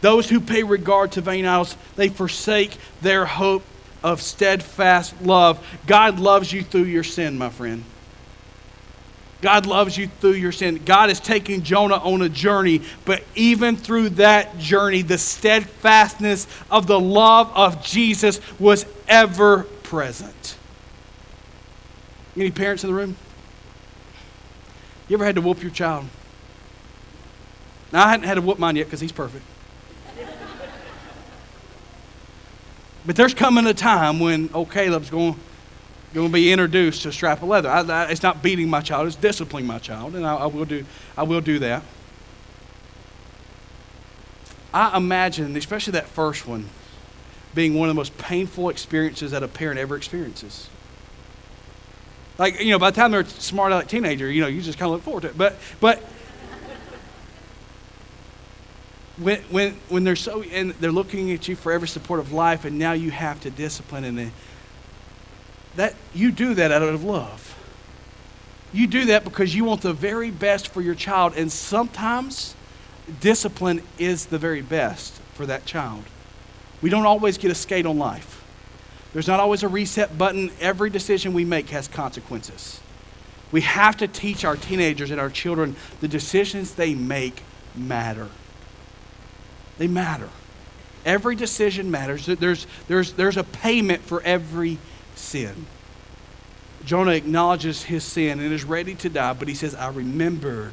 Those 0.00 0.28
who 0.28 0.40
pay 0.40 0.64
regard 0.64 1.12
to 1.12 1.20
vain 1.20 1.46
idols, 1.46 1.76
they 1.96 2.08
forsake 2.08 2.76
their 3.00 3.24
hope 3.24 3.64
of 4.02 4.20
steadfast 4.20 5.20
love. 5.22 5.64
God 5.86 6.18
loves 6.18 6.52
you 6.52 6.62
through 6.62 6.84
your 6.84 7.04
sin, 7.04 7.38
my 7.38 7.50
friend. 7.50 7.84
God 9.42 9.66
loves 9.66 9.98
you 9.98 10.06
through 10.06 10.34
your 10.34 10.52
sin. 10.52 10.80
God 10.84 11.10
is 11.10 11.18
taking 11.18 11.62
Jonah 11.62 11.96
on 11.96 12.22
a 12.22 12.28
journey, 12.28 12.80
but 13.04 13.24
even 13.34 13.76
through 13.76 14.10
that 14.10 14.56
journey, 14.58 15.02
the 15.02 15.18
steadfastness 15.18 16.46
of 16.70 16.86
the 16.86 16.98
love 16.98 17.52
of 17.54 17.84
Jesus 17.84 18.40
was 18.60 18.86
ever 19.08 19.64
present. 19.82 20.56
Any 22.36 22.52
parents 22.52 22.84
in 22.84 22.90
the 22.90 22.94
room? 22.94 23.16
You 25.08 25.16
ever 25.16 25.24
had 25.24 25.34
to 25.34 25.42
whoop 25.42 25.60
your 25.60 25.72
child? 25.72 26.06
Now, 27.92 28.06
I 28.06 28.10
hadn't 28.10 28.26
had 28.26 28.34
to 28.34 28.42
whoop 28.42 28.58
mine 28.60 28.76
yet 28.76 28.86
because 28.86 29.00
he's 29.00 29.12
perfect. 29.12 29.44
But 33.04 33.16
there's 33.16 33.34
coming 33.34 33.66
a 33.66 33.74
time 33.74 34.20
when, 34.20 34.48
oh, 34.54 34.64
Caleb's 34.64 35.10
going, 35.10 35.38
going 36.12 36.28
to 36.28 36.32
be 36.32 36.52
introduced 36.52 37.02
to 37.02 37.08
a 37.08 37.12
strap 37.12 37.42
of 37.42 37.48
leather. 37.48 37.68
I, 37.68 37.80
I, 37.80 38.04
it's 38.10 38.22
not 38.22 38.42
beating 38.42 38.68
my 38.68 38.80
child, 38.80 39.06
it's 39.06 39.16
disciplining 39.16 39.66
my 39.66 39.78
child, 39.78 40.14
and 40.14 40.26
I, 40.26 40.36
I, 40.36 40.46
will 40.46 40.64
do, 40.64 40.84
I 41.16 41.22
will 41.22 41.40
do 41.40 41.58
that. 41.60 41.82
I 44.74 44.96
imagine, 44.96 45.56
especially 45.56 45.92
that 45.92 46.06
first 46.06 46.46
one, 46.46 46.68
being 47.54 47.74
one 47.74 47.88
of 47.88 47.94
the 47.94 47.98
most 47.98 48.16
painful 48.18 48.68
experiences 48.70 49.32
that 49.32 49.42
a 49.42 49.48
parent 49.48 49.78
ever 49.78 49.96
experiences. 49.96 50.68
Like, 52.38 52.60
you 52.60 52.70
know, 52.70 52.78
by 52.78 52.90
the 52.90 52.96
time 52.96 53.10
they're 53.10 53.24
smart 53.26 53.72
like 53.72 53.88
teenager, 53.88 54.30
you 54.30 54.40
know, 54.40 54.46
you 54.46 54.62
just 54.62 54.78
kind 54.78 54.88
of 54.88 54.94
look 54.94 55.02
forward 55.02 55.22
to 55.22 55.28
it. 55.28 55.38
But, 55.38 55.56
but 55.80 56.02
when, 59.18 59.40
when, 59.42 59.72
when 59.88 60.04
they're 60.04 60.16
so 60.16 60.42
and 60.42 60.70
they're 60.72 60.90
looking 60.90 61.30
at 61.32 61.46
you 61.46 61.56
for 61.56 61.72
every 61.72 61.88
support 61.88 62.20
of 62.20 62.32
life 62.32 62.64
and 62.64 62.78
now 62.78 62.92
you 62.92 63.10
have 63.10 63.40
to 63.42 63.50
discipline 63.50 64.04
and 64.04 64.32
that 65.76 65.94
you 66.14 66.30
do 66.30 66.54
that 66.54 66.72
out 66.72 66.82
of 66.82 67.04
love. 67.04 67.58
You 68.72 68.86
do 68.86 69.06
that 69.06 69.24
because 69.24 69.54
you 69.54 69.64
want 69.64 69.82
the 69.82 69.92
very 69.92 70.30
best 70.30 70.68
for 70.68 70.80
your 70.80 70.94
child 70.94 71.34
and 71.36 71.52
sometimes 71.52 72.54
discipline 73.20 73.82
is 73.98 74.26
the 74.26 74.38
very 74.38 74.62
best 74.62 75.20
for 75.34 75.46
that 75.46 75.66
child. 75.66 76.04
We 76.80 76.90
don't 76.90 77.06
always 77.06 77.38
get 77.38 77.50
a 77.50 77.54
skate 77.54 77.86
on 77.86 77.98
life. 77.98 78.42
There's 79.12 79.28
not 79.28 79.40
always 79.40 79.62
a 79.62 79.68
reset 79.68 80.16
button. 80.16 80.50
Every 80.60 80.88
decision 80.88 81.34
we 81.34 81.44
make 81.44 81.68
has 81.70 81.86
consequences. 81.86 82.80
We 83.50 83.60
have 83.60 83.98
to 83.98 84.08
teach 84.08 84.44
our 84.44 84.56
teenagers 84.56 85.10
and 85.10 85.20
our 85.20 85.28
children 85.28 85.76
the 86.00 86.08
decisions 86.08 86.74
they 86.74 86.94
make 86.94 87.42
matter. 87.74 88.28
They 89.76 89.86
matter. 89.86 90.30
Every 91.04 91.36
decision 91.36 91.90
matters. 91.90 92.26
There's, 92.26 92.66
there's, 92.88 93.12
there's 93.12 93.36
a 93.36 93.44
payment 93.44 94.02
for 94.02 94.22
every 94.22 94.78
sin. 95.14 95.66
Jonah 96.84 97.12
acknowledges 97.12 97.84
his 97.84 98.04
sin 98.04 98.40
and 98.40 98.52
is 98.52 98.64
ready 98.64 98.94
to 98.96 99.08
die, 99.08 99.32
but 99.34 99.48
he 99.48 99.54
says, 99.54 99.74
I 99.74 99.88
remembered 99.88 100.72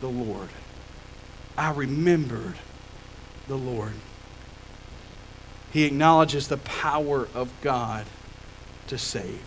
the 0.00 0.08
Lord. 0.08 0.48
I 1.56 1.70
remembered 1.70 2.56
the 3.48 3.56
Lord. 3.56 3.94
He 5.72 5.84
acknowledges 5.84 6.48
the 6.48 6.58
power 6.58 7.28
of 7.34 7.52
God 7.62 8.06
to 8.88 8.98
save. 8.98 9.42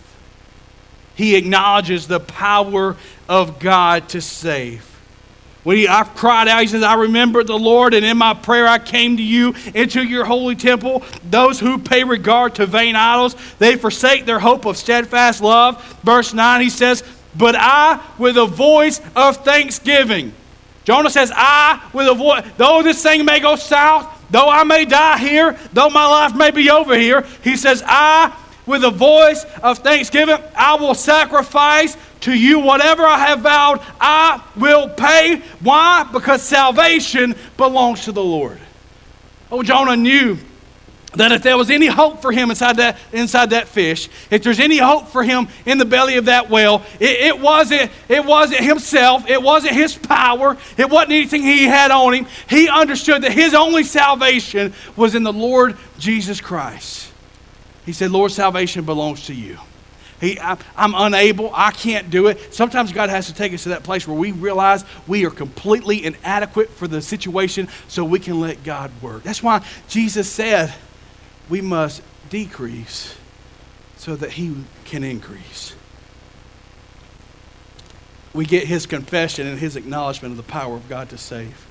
He 1.15 1.35
acknowledges 1.35 2.07
the 2.07 2.19
power 2.19 2.95
of 3.27 3.59
God 3.59 4.09
to 4.09 4.21
save. 4.21 4.88
When 5.69 5.77
he, 5.77 5.87
I 5.87 6.03
cried 6.03 6.47
out, 6.47 6.61
he 6.61 6.67
says, 6.67 6.81
I 6.81 6.95
remembered 6.95 7.45
the 7.45 7.55
Lord, 7.55 7.93
and 7.93 8.03
in 8.03 8.17
my 8.17 8.33
prayer 8.33 8.67
I 8.67 8.79
came 8.79 9.17
to 9.17 9.21
you 9.21 9.53
into 9.75 10.01
your 10.01 10.25
holy 10.25 10.55
temple. 10.55 11.03
Those 11.29 11.59
who 11.59 11.77
pay 11.77 12.03
regard 12.03 12.55
to 12.55 12.65
vain 12.65 12.95
idols, 12.95 13.35
they 13.59 13.75
forsake 13.75 14.25
their 14.25 14.39
hope 14.39 14.65
of 14.65 14.77
steadfast 14.77 15.43
love. 15.43 15.79
Verse 16.01 16.33
9, 16.33 16.61
he 16.61 16.71
says, 16.71 17.03
But 17.35 17.53
I, 17.55 18.03
with 18.17 18.35
a 18.37 18.47
voice 18.47 18.99
of 19.15 19.45
thanksgiving. 19.45 20.33
Jonah 20.85 21.11
says, 21.11 21.31
I, 21.35 21.87
with 21.93 22.07
a 22.07 22.15
voice, 22.15 22.45
though 22.57 22.81
this 22.81 23.03
thing 23.03 23.23
may 23.23 23.39
go 23.39 23.55
south, 23.55 24.25
though 24.31 24.49
I 24.49 24.63
may 24.63 24.85
die 24.85 25.19
here, 25.19 25.55
though 25.73 25.91
my 25.91 26.07
life 26.07 26.35
may 26.35 26.49
be 26.49 26.71
over 26.71 26.97
here, 26.97 27.27
he 27.43 27.55
says, 27.55 27.83
I, 27.85 28.35
with 28.65 28.83
a 28.83 28.91
voice 28.91 29.45
of 29.61 29.79
thanksgiving. 29.79 30.37
I 30.55 30.75
will 30.75 30.95
sacrifice 30.95 31.95
to 32.21 32.33
you 32.33 32.59
whatever 32.59 33.05
I 33.05 33.17
have 33.19 33.41
vowed, 33.41 33.81
I 33.99 34.41
will 34.55 34.89
pay. 34.89 35.37
Why? 35.61 36.07
Because 36.11 36.41
salvation 36.41 37.35
belongs 37.57 38.05
to 38.05 38.11
the 38.11 38.23
Lord. 38.23 38.59
Oh, 39.51 39.63
Jonah 39.63 39.95
knew 39.95 40.37
that 41.13 41.31
if 41.31 41.41
there 41.41 41.57
was 41.57 41.71
any 41.71 41.87
hope 41.87 42.21
for 42.21 42.31
him 42.31 42.51
inside 42.51 42.77
that, 42.77 42.97
inside 43.11 43.49
that 43.49 43.67
fish, 43.67 44.09
if 44.29 44.43
there's 44.43 44.59
any 44.59 44.77
hope 44.77 45.07
for 45.07 45.23
him 45.23 45.47
in 45.65 45.79
the 45.79 45.85
belly 45.85 46.17
of 46.17 46.25
that 46.25 46.49
whale, 46.49 46.83
it, 46.99 47.09
it, 47.09 47.39
wasn't, 47.39 47.91
it 48.07 48.23
wasn't 48.23 48.61
himself, 48.61 49.27
it 49.27 49.41
wasn't 49.41 49.73
his 49.73 49.97
power, 49.97 50.55
it 50.77 50.89
wasn't 50.89 51.11
anything 51.11 51.41
he 51.41 51.63
had 51.63 51.89
on 51.89 52.13
him. 52.13 52.27
He 52.47 52.69
understood 52.69 53.23
that 53.23 53.31
his 53.31 53.55
only 53.55 53.83
salvation 53.83 54.73
was 54.95 55.15
in 55.15 55.23
the 55.23 55.33
Lord 55.33 55.77
Jesus 55.97 56.41
Christ. 56.41 57.11
He 57.85 57.93
said, 57.93 58.11
Lord, 58.11 58.31
salvation 58.31 58.85
belongs 58.85 59.25
to 59.25 59.33
you. 59.33 59.57
He, 60.19 60.39
I, 60.39 60.57
I'm 60.75 60.93
unable. 60.95 61.51
I 61.53 61.71
can't 61.71 62.09
do 62.09 62.27
it. 62.27 62.53
Sometimes 62.53 62.91
God 62.91 63.09
has 63.09 63.27
to 63.27 63.33
take 63.33 63.53
us 63.53 63.63
to 63.63 63.69
that 63.69 63.83
place 63.83 64.07
where 64.07 64.17
we 64.17 64.31
realize 64.31 64.83
we 65.07 65.25
are 65.25 65.29
completely 65.29 66.03
inadequate 66.03 66.69
for 66.69 66.87
the 66.87 67.01
situation 67.01 67.69
so 67.87 68.03
we 68.03 68.19
can 68.19 68.39
let 68.39 68.63
God 68.63 68.91
work. 69.01 69.23
That's 69.23 69.41
why 69.41 69.65
Jesus 69.87 70.29
said, 70.29 70.73
we 71.49 71.61
must 71.61 72.01
decrease 72.29 73.15
so 73.97 74.15
that 74.15 74.31
he 74.31 74.55
can 74.85 75.03
increase. 75.03 75.75
We 78.33 78.45
get 78.45 78.67
his 78.67 78.85
confession 78.85 79.47
and 79.47 79.57
his 79.57 79.75
acknowledgement 79.75 80.33
of 80.33 80.37
the 80.37 80.51
power 80.51 80.75
of 80.75 80.87
God 80.87 81.09
to 81.09 81.17
save. 81.17 81.65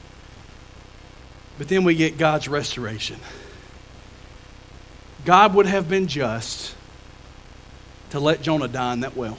But 1.59 1.69
then 1.69 1.85
we 1.85 1.95
get 1.95 2.19
God's 2.19 2.49
restoration. 2.49 3.19
God 5.25 5.55
would 5.55 5.67
have 5.67 5.89
been 5.89 6.07
just 6.07 6.75
to 8.11 8.21
let 8.21 8.43
Jonah 8.43 8.69
die 8.69 8.93
in 8.93 9.01
that 9.01 9.17
well. 9.17 9.39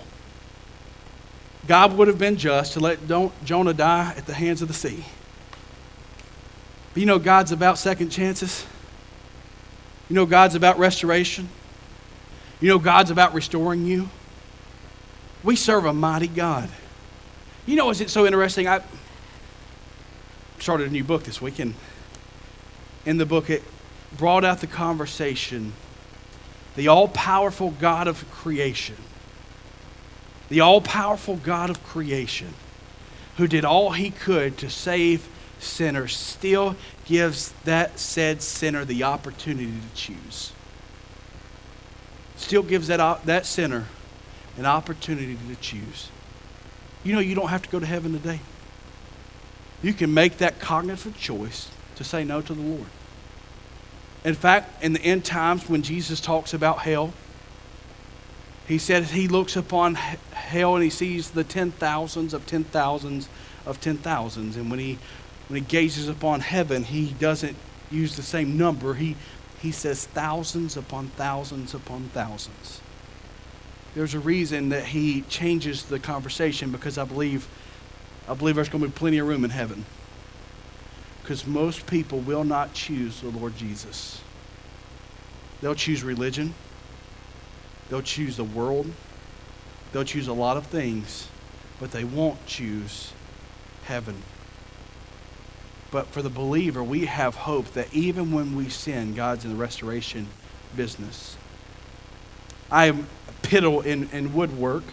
God 1.68 1.98
would 1.98 2.08
have 2.08 2.18
been 2.18 2.38
just 2.38 2.74
to 2.74 2.80
let 2.80 3.00
Jonah 3.44 3.74
die 3.74 4.14
at 4.18 4.26
the 4.26 4.34
hands 4.34 4.62
of 4.62 4.68
the 4.68 4.74
sea. 4.74 5.06
But 6.94 7.02
you 7.02 7.06
know, 7.06 7.20
God's 7.20 7.52
about 7.52 7.78
second 7.78 8.10
chances. 8.10 8.66
You 10.10 10.16
know, 10.16 10.26
God's 10.26 10.56
about 10.56 10.80
restoration. 10.80 11.50
You 12.60 12.70
know, 12.70 12.80
God's 12.80 13.12
about 13.12 13.34
restoring 13.34 13.86
you. 13.86 14.10
We 15.44 15.56
serve 15.56 15.86
a 15.86 15.94
mighty 15.94 16.28
God. 16.28 16.70
You 17.66 17.76
know, 17.76 17.90
is 17.90 18.02
it 18.02 18.10
so 18.10 18.26
interesting? 18.26 18.68
I 18.68 18.82
started 20.58 20.88
a 20.88 20.92
new 20.92 21.04
book 21.04 21.24
this 21.24 21.42
week, 21.42 21.60
and 21.60 21.76
in 23.06 23.18
the 23.18 23.26
book, 23.26 23.50
it 23.50 23.64
brought 24.18 24.44
out 24.44 24.60
the 24.60 24.68
conversation 24.68 25.74
the 26.76 26.88
all 26.88 27.08
powerful 27.08 27.72
God 27.72 28.08
of 28.08 28.30
creation, 28.32 28.96
the 30.50 30.62
all 30.62 30.82
powerful 30.82 31.36
God 31.36 31.70
of 31.70 31.84
creation, 31.84 32.54
who 33.38 33.48
did 33.48 33.66
all 33.66 33.92
he 33.92 34.12
could 34.12 34.58
to 34.58 34.70
save 34.70 35.28
sinners 35.60 36.16
still 36.16 36.76
gives 37.06 37.52
that 37.66 38.00
said 38.00 38.42
sinner 38.42 38.86
the 38.86 39.04
opportunity 39.04 39.68
to 39.72 39.96
choose. 39.96 40.52
Still 42.38 42.64
gives 42.64 42.88
that, 42.88 43.26
that 43.26 43.46
sinner 43.46 43.86
an 44.58 44.66
opportunity 44.66 45.38
to 45.50 45.56
choose. 45.56 46.10
You 47.04 47.14
know, 47.14 47.20
you 47.20 47.36
don't 47.36 47.50
have 47.50 47.62
to 47.64 47.70
go 47.70 47.80
to 47.80 47.86
heaven 47.86 48.14
today. 48.14 48.40
You 49.82 49.94
can 49.94 50.14
make 50.14 50.38
that 50.38 50.60
cognitive 50.60 51.18
choice 51.18 51.70
to 51.96 52.04
say 52.04 52.24
no 52.24 52.42
to 52.42 52.54
the 52.54 52.62
Lord. 52.62 52.88
In 54.24 54.36
fact, 54.36 54.84
in 54.84 54.94
the 54.94 55.02
end 55.02 55.26
times, 55.26 55.70
when 55.70 55.82
Jesus 55.82 56.20
talks 56.20 56.54
about 56.54 56.80
hell, 56.80 57.14
he 58.68 58.78
says 58.78 59.12
he 59.12 59.28
looks 59.28 59.56
upon 59.56 59.96
hell 59.96 60.76
and 60.76 60.84
he 60.84 60.90
sees 60.90 61.32
the 61.32 61.44
ten 61.44 61.72
thousands 61.72 62.34
of 62.34 62.46
ten 62.46 62.64
thousands 62.64 63.30
of 63.66 63.80
ten 63.82 63.98
thousands. 63.98 64.58
And 64.58 64.70
when 64.70 64.80
he 64.80 65.00
when 65.48 65.62
he 65.62 65.68
gazes 65.68 66.08
upon 66.08 66.42
heaven, 66.42 66.84
he 66.84 67.08
doesn't 67.14 67.58
use 67.90 68.16
the 68.16 68.22
same 68.22 68.56
number. 68.56 68.94
He, 68.94 69.16
he 69.60 69.72
says 69.72 70.06
thousands 70.06 70.78
upon 70.78 71.08
thousands 71.08 71.74
upon 71.74 72.04
thousands. 72.14 72.82
There's 73.96 74.14
a 74.14 74.20
reason 74.20 74.70
that 74.70 74.86
he 74.86 75.22
changes 75.24 75.84
the 75.86 75.98
conversation 76.00 76.72
because 76.72 77.00
I 77.00 77.04
believe, 77.04 77.48
I 78.28 78.36
believe 78.36 78.56
there's 78.56 78.70
going 78.70 78.84
to 78.84 78.90
be 78.90 78.94
plenty 78.94 79.18
of 79.18 79.28
room 79.28 79.44
in 79.44 79.50
heaven. 79.50 79.86
Because 81.30 81.46
most 81.46 81.86
people 81.86 82.22
will 82.22 82.44
not 82.44 82.74
choose 82.74 83.22
the 83.22 83.30
Lord 83.30 83.56
Jesus. 83.56 84.20
They'll 85.62 85.76
choose 85.76 86.04
religion. 86.04 86.56
They'll 87.88 88.02
choose 88.02 88.36
the 88.36 88.44
world. 88.44 88.92
They'll 89.92 90.04
choose 90.04 90.28
a 90.28 90.34
lot 90.34 90.58
of 90.58 90.66
things, 90.66 91.28
but 91.80 91.92
they 91.92 92.04
won't 92.04 92.44
choose 92.48 93.14
heaven. 93.84 94.24
But 95.92 96.08
for 96.08 96.24
the 96.24 96.32
believer, 96.32 96.84
we 96.84 97.06
have 97.06 97.36
hope 97.36 97.74
that 97.74 97.94
even 97.94 98.32
when 98.32 98.56
we 98.56 98.68
sin, 98.68 99.14
God's 99.14 99.46
in 99.46 99.52
the 99.52 99.58
restoration 99.58 100.30
business. 100.76 101.38
I 102.72 102.88
am 102.88 103.06
a 103.28 103.46
piddle 103.46 103.86
in, 103.86 104.10
in 104.10 104.34
woodwork. 104.34 104.84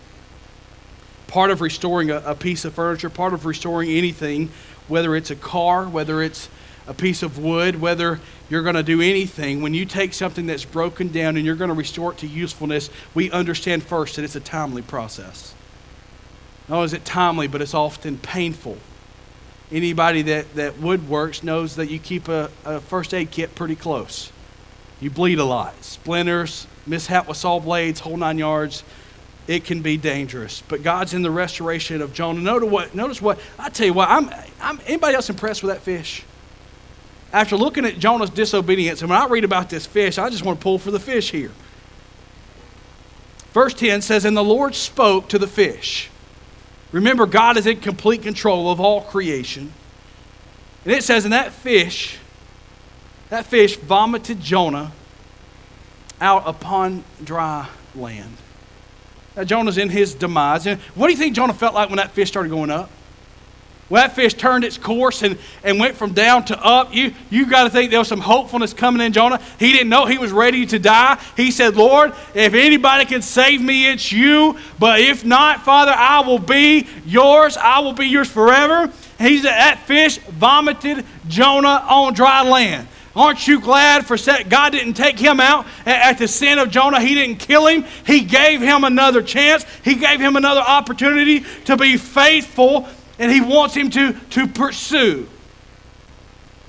Part 1.28 1.50
of 1.50 1.62
restoring 1.62 2.10
a, 2.10 2.18
a 2.26 2.34
piece 2.34 2.66
of 2.66 2.74
furniture, 2.74 3.08
part 3.08 3.32
of 3.32 3.46
restoring 3.46 3.88
anything, 3.88 4.50
whether 4.88 5.16
it's 5.16 5.30
a 5.30 5.36
car, 5.36 5.88
whether 5.88 6.22
it's 6.22 6.48
a 6.86 6.94
piece 6.94 7.22
of 7.22 7.38
wood, 7.38 7.80
whether 7.80 8.20
you're 8.48 8.62
going 8.62 8.76
to 8.76 8.82
do 8.82 9.00
anything, 9.00 9.60
when 9.60 9.74
you 9.74 9.84
take 9.84 10.14
something 10.14 10.46
that's 10.46 10.64
broken 10.64 11.08
down 11.08 11.36
and 11.36 11.44
you're 11.44 11.56
going 11.56 11.68
to 11.70 11.74
restore 11.74 12.12
it 12.12 12.18
to 12.18 12.26
usefulness, 12.26 12.90
we 13.14 13.30
understand 13.30 13.82
first 13.82 14.16
that 14.16 14.24
it's 14.24 14.36
a 14.36 14.40
timely 14.40 14.82
process. 14.82 15.54
Not 16.68 16.76
only 16.76 16.86
is 16.86 16.92
it 16.92 17.04
timely, 17.04 17.48
but 17.48 17.60
it's 17.60 17.74
often 17.74 18.18
painful 18.18 18.76
anybody 19.70 20.22
that, 20.22 20.54
that 20.54 20.74
woodworks 20.74 21.42
knows 21.42 21.76
that 21.76 21.90
you 21.90 21.98
keep 21.98 22.28
a, 22.28 22.50
a 22.64 22.80
first 22.80 23.12
aid 23.14 23.30
kit 23.30 23.54
pretty 23.54 23.76
close. 23.76 24.32
You 25.00 25.10
bleed 25.10 25.38
a 25.38 25.44
lot. 25.44 25.82
Splinters, 25.84 26.66
mishap 26.86 27.28
with 27.28 27.36
saw 27.36 27.58
blades, 27.60 28.00
whole 28.00 28.16
nine 28.16 28.38
yards. 28.38 28.82
It 29.46 29.64
can 29.64 29.80
be 29.80 29.96
dangerous. 29.96 30.62
But 30.68 30.82
God's 30.82 31.14
in 31.14 31.22
the 31.22 31.30
restoration 31.30 32.02
of 32.02 32.12
Jonah. 32.12 32.40
Notice 32.40 32.68
what, 32.68 32.94
notice 32.94 33.22
what 33.22 33.38
I 33.58 33.68
tell 33.68 33.86
you 33.86 33.92
what, 33.92 34.08
I'm, 34.08 34.30
I'm 34.60 34.80
anybody 34.86 35.14
else 35.14 35.30
impressed 35.30 35.62
with 35.62 35.72
that 35.72 35.82
fish? 35.82 36.24
After 37.32 37.56
looking 37.56 37.84
at 37.84 37.98
Jonah's 37.98 38.30
disobedience, 38.30 39.02
and 39.02 39.10
when 39.10 39.20
I 39.20 39.26
read 39.26 39.44
about 39.44 39.70
this 39.70 39.86
fish, 39.86 40.18
I 40.18 40.30
just 40.30 40.44
want 40.44 40.58
to 40.58 40.62
pull 40.62 40.78
for 40.78 40.90
the 40.90 41.00
fish 41.00 41.30
here. 41.30 41.52
Verse 43.52 43.74
10 43.74 44.02
says, 44.02 44.24
And 44.24 44.36
the 44.36 44.44
Lord 44.44 44.74
spoke 44.74 45.28
to 45.28 45.38
the 45.38 45.46
fish 45.46 46.10
Remember, 46.92 47.26
God 47.26 47.56
is 47.56 47.66
in 47.66 47.80
complete 47.80 48.22
control 48.22 48.70
of 48.70 48.80
all 48.80 49.02
creation. 49.02 49.72
And 50.84 50.94
it 50.94 51.02
says, 51.02 51.24
and 51.24 51.32
that 51.32 51.52
fish, 51.52 52.18
that 53.28 53.44
fish 53.44 53.76
vomited 53.76 54.40
Jonah 54.40 54.92
out 56.20 56.44
upon 56.46 57.04
dry 57.22 57.68
land. 57.94 58.36
Now, 59.36 59.44
Jonah's 59.44 59.78
in 59.78 59.90
his 59.90 60.14
demise. 60.14 60.66
And 60.66 60.80
what 60.94 61.08
do 61.08 61.12
you 61.12 61.18
think 61.18 61.36
Jonah 61.36 61.52
felt 61.52 61.74
like 61.74 61.90
when 61.90 61.98
that 61.98 62.12
fish 62.12 62.28
started 62.28 62.48
going 62.48 62.70
up? 62.70 62.90
When 63.88 64.02
that 64.02 64.16
fish 64.16 64.34
turned 64.34 64.64
its 64.64 64.78
course 64.78 65.22
and, 65.22 65.38
and 65.62 65.78
went 65.78 65.94
from 65.94 66.12
down 66.12 66.44
to 66.46 66.60
up, 66.60 66.92
you, 66.92 67.14
you 67.30 67.46
got 67.46 67.64
to 67.64 67.70
think 67.70 67.90
there 67.90 68.00
was 68.00 68.08
some 68.08 68.20
hopefulness 68.20 68.72
coming 68.72 69.00
in 69.00 69.12
Jonah. 69.12 69.40
He 69.60 69.70
didn't 69.70 69.90
know 69.90 70.06
he 70.06 70.18
was 70.18 70.32
ready 70.32 70.66
to 70.66 70.78
die. 70.80 71.22
He 71.36 71.52
said, 71.52 71.76
Lord, 71.76 72.12
if 72.34 72.54
anybody 72.54 73.04
can 73.04 73.22
save 73.22 73.62
me, 73.62 73.88
it's 73.88 74.10
you. 74.10 74.58
But 74.80 75.00
if 75.00 75.24
not, 75.24 75.62
Father, 75.62 75.92
I 75.94 76.20
will 76.20 76.40
be 76.40 76.88
yours. 77.04 77.56
I 77.56 77.78
will 77.78 77.92
be 77.92 78.06
yours 78.06 78.28
forever. 78.28 78.92
He 79.18 79.38
said, 79.38 79.52
that 79.52 79.78
fish 79.86 80.18
vomited 80.18 81.06
Jonah 81.28 81.86
on 81.88 82.12
dry 82.12 82.42
land. 82.42 82.88
Aren't 83.16 83.48
you 83.48 83.60
glad 83.60 84.06
for 84.06 84.18
God 84.48 84.70
didn't 84.70 84.92
take 84.92 85.18
him 85.18 85.40
out 85.40 85.66
at 85.86 86.18
the 86.18 86.28
sin 86.28 86.58
of 86.58 86.70
Jonah? 86.70 87.00
He 87.00 87.14
didn't 87.14 87.38
kill 87.38 87.66
him. 87.66 87.86
He 88.06 88.20
gave 88.20 88.60
him 88.60 88.84
another 88.84 89.22
chance. 89.22 89.64
He 89.82 89.94
gave 89.94 90.20
him 90.20 90.36
another 90.36 90.60
opportunity 90.60 91.44
to 91.64 91.78
be 91.78 91.96
faithful 91.96 92.86
and 93.18 93.32
he 93.32 93.40
wants 93.40 93.74
him 93.74 93.88
to, 93.90 94.12
to 94.12 94.46
pursue. 94.46 95.26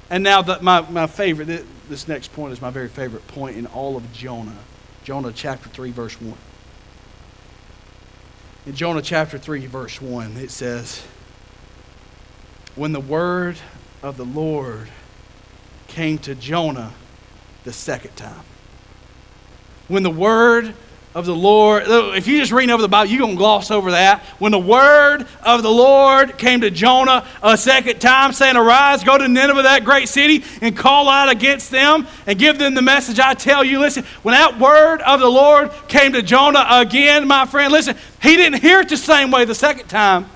And 0.10 0.24
now, 0.24 0.42
the, 0.42 0.62
my, 0.62 0.90
my 0.90 1.06
favorite, 1.06 1.66
this 1.90 2.08
next 2.08 2.32
point 2.32 2.54
is 2.54 2.62
my 2.62 2.70
very 2.70 2.88
favorite 2.88 3.28
point 3.28 3.58
in 3.58 3.66
all 3.68 3.98
of 3.98 4.14
Jonah. 4.14 4.56
Jonah 5.04 5.34
chapter 5.34 5.68
3, 5.68 5.92
verse 5.92 6.20
1. 6.22 6.34
In 8.68 8.76
Jonah 8.76 9.02
chapter 9.02 9.38
3, 9.38 9.66
verse 9.66 10.02
1, 10.02 10.38
it 10.38 10.52
says, 10.52 11.06
When 12.76 12.94
the 12.94 13.02
word 13.02 13.58
of 14.02 14.16
the 14.16 14.26
Lord 14.26 14.88
came 15.88 16.18
to 16.20 16.36
Jonah 16.36 16.94
the 17.64 17.74
second 17.74 18.16
time. 18.16 18.44
When 19.88 20.04
the 20.04 20.10
word 20.10 20.74
of 21.18 21.26
the 21.26 21.36
Lord. 21.36 21.84
If 21.88 22.28
you 22.28 22.40
just 22.40 22.52
read 22.52 22.70
over 22.70 22.80
the 22.80 22.88
Bible, 22.88 23.10
you're 23.10 23.22
going 23.22 23.34
to 23.34 23.38
gloss 23.38 23.72
over 23.72 23.90
that. 23.90 24.22
When 24.38 24.52
the 24.52 24.60
word 24.60 25.26
of 25.42 25.64
the 25.64 25.72
Lord 25.72 26.38
came 26.38 26.62
to 26.62 26.70
Jonah 26.70 27.26
a 27.42 27.58
second 27.58 28.00
time, 28.00 28.34
saying, 28.34 28.56
Arise, 28.56 29.04
go 29.04 29.18
to 29.18 29.28
Nineveh, 29.28 29.64
that 29.64 29.84
great 29.84 30.10
city, 30.10 30.44
and 30.62 30.78
call 30.78 31.10
out 31.10 31.28
against 31.28 31.72
them 31.72 32.06
and 32.28 32.38
give 32.38 32.60
them 32.60 32.76
the 32.76 32.84
message 32.84 33.20
I 33.20 33.34
tell 33.34 33.64
you. 33.64 33.80
Listen, 33.80 34.06
when 34.22 34.34
that 34.34 34.60
word 34.60 35.02
of 35.02 35.20
the 35.20 35.28
Lord 35.28 35.72
came 35.88 36.14
to 36.14 36.22
Jonah 36.22 36.64
again, 36.70 37.28
my 37.28 37.48
friend, 37.48 37.74
listen, 37.74 37.98
he 38.22 38.38
didn't 38.38 38.62
hear 38.62 38.82
it 38.82 38.90
the 38.90 38.96
same 38.96 39.32
way 39.32 39.44
the 39.44 39.56
second 39.56 39.88
time. 39.88 40.28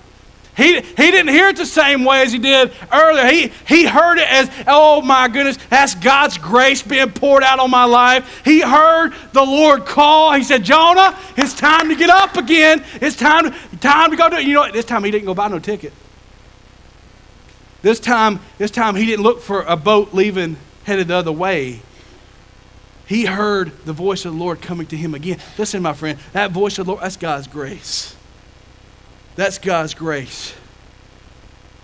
He, 0.61 0.75
he 0.81 1.11
didn't 1.11 1.29
hear 1.29 1.47
it 1.47 1.57
the 1.57 1.65
same 1.65 2.03
way 2.03 2.21
as 2.21 2.31
he 2.31 2.37
did 2.37 2.71
earlier. 2.91 3.25
He, 3.25 3.51
he 3.67 3.85
heard 3.85 4.19
it 4.19 4.31
as, 4.31 4.49
oh 4.67 5.01
my 5.01 5.27
goodness, 5.27 5.57
that's 5.69 5.95
God's 5.95 6.37
grace 6.37 6.83
being 6.83 7.11
poured 7.11 7.43
out 7.43 7.59
on 7.59 7.71
my 7.71 7.85
life. 7.85 8.41
He 8.45 8.61
heard 8.61 9.13
the 9.33 9.43
Lord 9.43 9.85
call. 9.85 10.33
He 10.33 10.43
said, 10.43 10.63
Jonah, 10.63 11.17
it's 11.35 11.55
time 11.55 11.89
to 11.89 11.95
get 11.95 12.09
up 12.09 12.37
again. 12.37 12.83
It's 12.95 13.15
time, 13.15 13.53
time 13.79 14.11
to 14.11 14.17
go 14.17 14.29
do 14.29 14.35
it. 14.37 14.45
You 14.45 14.53
know, 14.53 14.71
this 14.71 14.85
time 14.85 15.03
he 15.03 15.09
didn't 15.09 15.25
go 15.25 15.33
buy 15.33 15.47
no 15.47 15.57
ticket. 15.59 15.93
This 17.81 17.99
time, 17.99 18.39
this 18.59 18.69
time 18.69 18.95
he 18.95 19.07
didn't 19.07 19.23
look 19.23 19.41
for 19.41 19.63
a 19.63 19.75
boat 19.75 20.13
leaving, 20.13 20.57
headed 20.83 21.07
the 21.07 21.15
other 21.15 21.31
way. 21.31 21.81
He 23.07 23.25
heard 23.25 23.71
the 23.85 23.93
voice 23.93 24.25
of 24.25 24.33
the 24.33 24.39
Lord 24.39 24.61
coming 24.61 24.85
to 24.87 24.95
him 24.95 25.15
again. 25.15 25.39
Listen, 25.57 25.81
my 25.81 25.93
friend, 25.93 26.19
that 26.33 26.51
voice 26.51 26.77
of 26.77 26.85
the 26.85 26.91
Lord, 26.91 27.03
that's 27.03 27.17
God's 27.17 27.47
grace. 27.47 28.15
That's 29.41 29.57
God's 29.57 29.95
grace. 29.95 30.53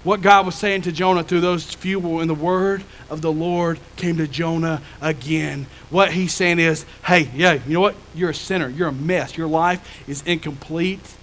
What 0.04 0.22
God 0.22 0.46
was 0.46 0.54
saying 0.54 0.84
to 0.84 0.92
Jonah 0.92 1.24
through 1.24 1.42
those 1.42 1.74
few 1.74 1.98
when 1.98 2.28
the 2.28 2.36
word 2.36 2.84
of 3.10 3.24
the 3.24 3.32
Lord 3.32 3.80
came 3.96 4.18
to 4.18 4.28
Jonah 4.28 4.84
again. 5.02 5.66
What 5.90 6.12
he's 6.14 6.36
saying 6.36 6.60
is, 6.60 6.86
hey, 7.06 7.32
yeah, 7.34 7.54
you 7.54 7.74
know 7.74 7.80
what? 7.80 7.96
You're 8.14 8.30
a 8.30 8.36
sinner. 8.36 8.70
You're 8.70 8.90
a 8.90 8.94
mess. 8.94 9.36
Your 9.36 9.48
life 9.48 10.08
is 10.08 10.22
incomplete, 10.22 11.16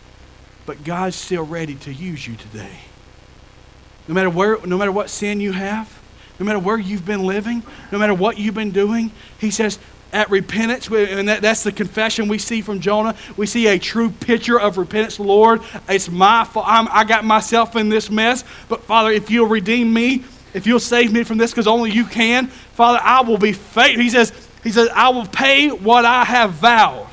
but 0.66 0.82
God's 0.82 1.14
still 1.14 1.44
ready 1.44 1.76
to 1.76 1.92
use 1.92 2.26
you 2.26 2.34
today. 2.34 2.80
No 4.08 4.14
matter 4.14 4.28
where, 4.28 4.58
no 4.66 4.76
matter 4.76 4.90
what 4.90 5.10
sin 5.10 5.38
you 5.38 5.52
have, 5.52 6.02
no 6.40 6.46
matter 6.46 6.58
where 6.58 6.78
you've 6.78 7.06
been 7.06 7.24
living, 7.24 7.62
no 7.92 7.98
matter 8.00 8.12
what 8.12 8.38
you've 8.38 8.56
been 8.56 8.72
doing, 8.72 9.12
he 9.38 9.52
says, 9.52 9.78
at 10.14 10.30
repentance, 10.30 10.88
and 10.88 11.28
that, 11.28 11.42
that's 11.42 11.64
the 11.64 11.72
confession 11.72 12.28
we 12.28 12.38
see 12.38 12.62
from 12.62 12.78
Jonah. 12.78 13.16
We 13.36 13.46
see 13.46 13.66
a 13.66 13.78
true 13.80 14.10
picture 14.10 14.58
of 14.58 14.78
repentance. 14.78 15.18
Lord, 15.18 15.60
it's 15.88 16.08
my 16.08 16.44
fault. 16.44 16.66
I'm, 16.68 16.86
I 16.90 17.02
got 17.02 17.24
myself 17.24 17.74
in 17.74 17.88
this 17.88 18.08
mess, 18.08 18.44
but 18.68 18.84
Father, 18.84 19.10
if 19.10 19.28
you'll 19.28 19.48
redeem 19.48 19.92
me, 19.92 20.24
if 20.54 20.68
you'll 20.68 20.78
save 20.78 21.12
me 21.12 21.24
from 21.24 21.36
this, 21.36 21.50
because 21.50 21.66
only 21.66 21.90
you 21.90 22.04
can, 22.04 22.46
Father, 22.46 23.00
I 23.02 23.22
will 23.22 23.38
be 23.38 23.52
faithful. 23.52 24.02
He 24.02 24.08
says, 24.08 24.32
he 24.62 24.70
says, 24.70 24.88
I 24.94 25.08
will 25.08 25.26
pay 25.26 25.70
what 25.70 26.04
I 26.04 26.24
have 26.24 26.52
vowed. 26.52 27.08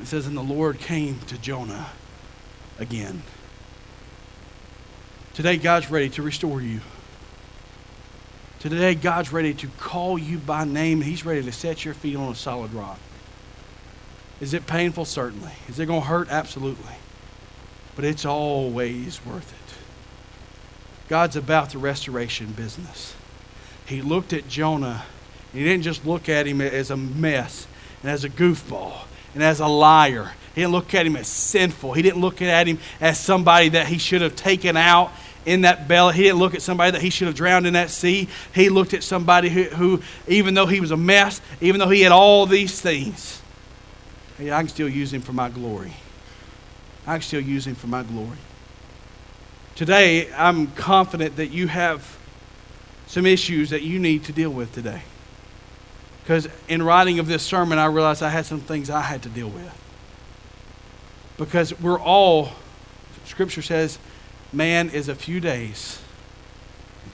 It 0.00 0.06
says, 0.06 0.26
and 0.26 0.36
the 0.36 0.42
Lord 0.42 0.80
came 0.80 1.20
to 1.28 1.38
Jonah 1.38 1.90
again. 2.80 3.22
Today, 5.34 5.56
God's 5.58 5.92
ready 5.92 6.08
to 6.10 6.22
restore 6.22 6.60
you. 6.60 6.80
Today, 8.60 8.96
God's 8.96 9.32
ready 9.32 9.54
to 9.54 9.68
call 9.78 10.18
you 10.18 10.38
by 10.38 10.64
name. 10.64 11.00
He's 11.00 11.24
ready 11.24 11.44
to 11.44 11.52
set 11.52 11.84
your 11.84 11.94
feet 11.94 12.16
on 12.16 12.32
a 12.32 12.34
solid 12.34 12.72
rock. 12.72 12.98
Is 14.40 14.52
it 14.52 14.66
painful? 14.66 15.04
Certainly. 15.04 15.52
Is 15.68 15.78
it 15.78 15.86
going 15.86 16.02
to 16.02 16.06
hurt? 16.08 16.28
Absolutely. 16.28 16.94
But 17.94 18.04
it's 18.04 18.24
always 18.24 19.24
worth 19.24 19.52
it. 19.52 19.74
God's 21.08 21.36
about 21.36 21.70
the 21.70 21.78
restoration 21.78 22.50
business. 22.50 23.14
He 23.86 24.02
looked 24.02 24.32
at 24.32 24.48
Jonah, 24.48 25.04
and 25.52 25.60
he 25.60 25.64
didn't 25.64 25.84
just 25.84 26.04
look 26.04 26.28
at 26.28 26.46
him 26.46 26.60
as 26.60 26.90
a 26.90 26.96
mess 26.96 27.68
and 28.02 28.10
as 28.10 28.24
a 28.24 28.28
goofball 28.28 29.02
and 29.34 29.42
as 29.42 29.60
a 29.60 29.68
liar. 29.68 30.32
He 30.56 30.62
didn't 30.62 30.72
look 30.72 30.92
at 30.94 31.06
him 31.06 31.14
as 31.14 31.28
sinful. 31.28 31.92
He 31.92 32.02
didn't 32.02 32.20
look 32.20 32.42
at 32.42 32.66
him 32.66 32.80
as 33.00 33.20
somebody 33.20 33.68
that 33.68 33.86
he 33.86 33.98
should 33.98 34.20
have 34.20 34.34
taken 34.34 34.76
out 34.76 35.12
in 35.48 35.62
that 35.62 35.88
belly. 35.88 36.14
He 36.14 36.22
didn't 36.24 36.38
look 36.38 36.54
at 36.54 36.62
somebody 36.62 36.90
that 36.90 37.00
he 37.00 37.10
should 37.10 37.26
have 37.26 37.34
drowned 37.34 37.66
in 37.66 37.72
that 37.72 37.90
sea. 37.90 38.28
He 38.54 38.68
looked 38.68 38.92
at 38.92 39.02
somebody 39.02 39.48
who, 39.48 39.64
who 39.64 40.02
even 40.26 40.54
though 40.54 40.66
he 40.66 40.80
was 40.80 40.90
a 40.90 40.96
mess, 40.96 41.40
even 41.60 41.80
though 41.80 41.88
he 41.88 42.02
had 42.02 42.12
all 42.12 42.44
these 42.44 42.80
things, 42.80 43.40
I 44.38 44.44
can 44.44 44.68
still 44.68 44.88
use 44.88 45.12
him 45.12 45.22
for 45.22 45.32
my 45.32 45.48
glory. 45.48 45.94
I 47.06 47.14
can 47.14 47.22
still 47.22 47.40
use 47.40 47.66
him 47.66 47.74
for 47.74 47.86
my 47.86 48.02
glory. 48.02 48.36
Today, 49.74 50.30
I'm 50.34 50.66
confident 50.68 51.36
that 51.36 51.48
you 51.48 51.66
have 51.68 52.18
some 53.06 53.24
issues 53.24 53.70
that 53.70 53.82
you 53.82 53.98
need 53.98 54.24
to 54.24 54.32
deal 54.32 54.50
with 54.50 54.72
today. 54.74 55.02
Because 56.22 56.46
in 56.68 56.82
writing 56.82 57.18
of 57.18 57.26
this 57.26 57.42
sermon, 57.42 57.78
I 57.78 57.86
realized 57.86 58.22
I 58.22 58.28
had 58.28 58.44
some 58.44 58.60
things 58.60 58.90
I 58.90 59.00
had 59.00 59.22
to 59.22 59.30
deal 59.30 59.48
with. 59.48 59.72
Because 61.38 61.78
we're 61.80 61.98
all, 61.98 62.50
Scripture 63.24 63.62
says, 63.62 63.98
man 64.52 64.90
is 64.90 65.08
a 65.08 65.14
few 65.14 65.40
days 65.40 66.00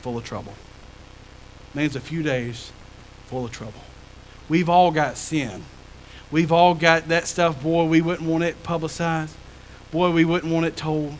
full 0.01 0.19
of 0.19 0.25
trouble. 0.25 0.55
Man's 1.75 1.97
a 1.97 2.01
few 2.01 2.23
days 2.23 2.71
full 3.27 3.45
of 3.45 3.53
trouble. 3.53 3.81
We've 4.49 4.69
all 4.69 4.91
got 4.91 5.17
sin. 5.17 5.65
We've 6.31 6.53
all 6.53 6.75
got 6.75 7.09
that 7.09 7.27
stuff, 7.27 7.63
boy, 7.63 7.85
we 7.85 8.01
wouldn't 8.01 8.29
want 8.29 8.45
it 8.45 8.63
publicized. 8.63 9.35
Boy, 9.91 10.11
we 10.11 10.25
wouldn't 10.25 10.53
want 10.53 10.67
it 10.67 10.77
told. 10.77 11.15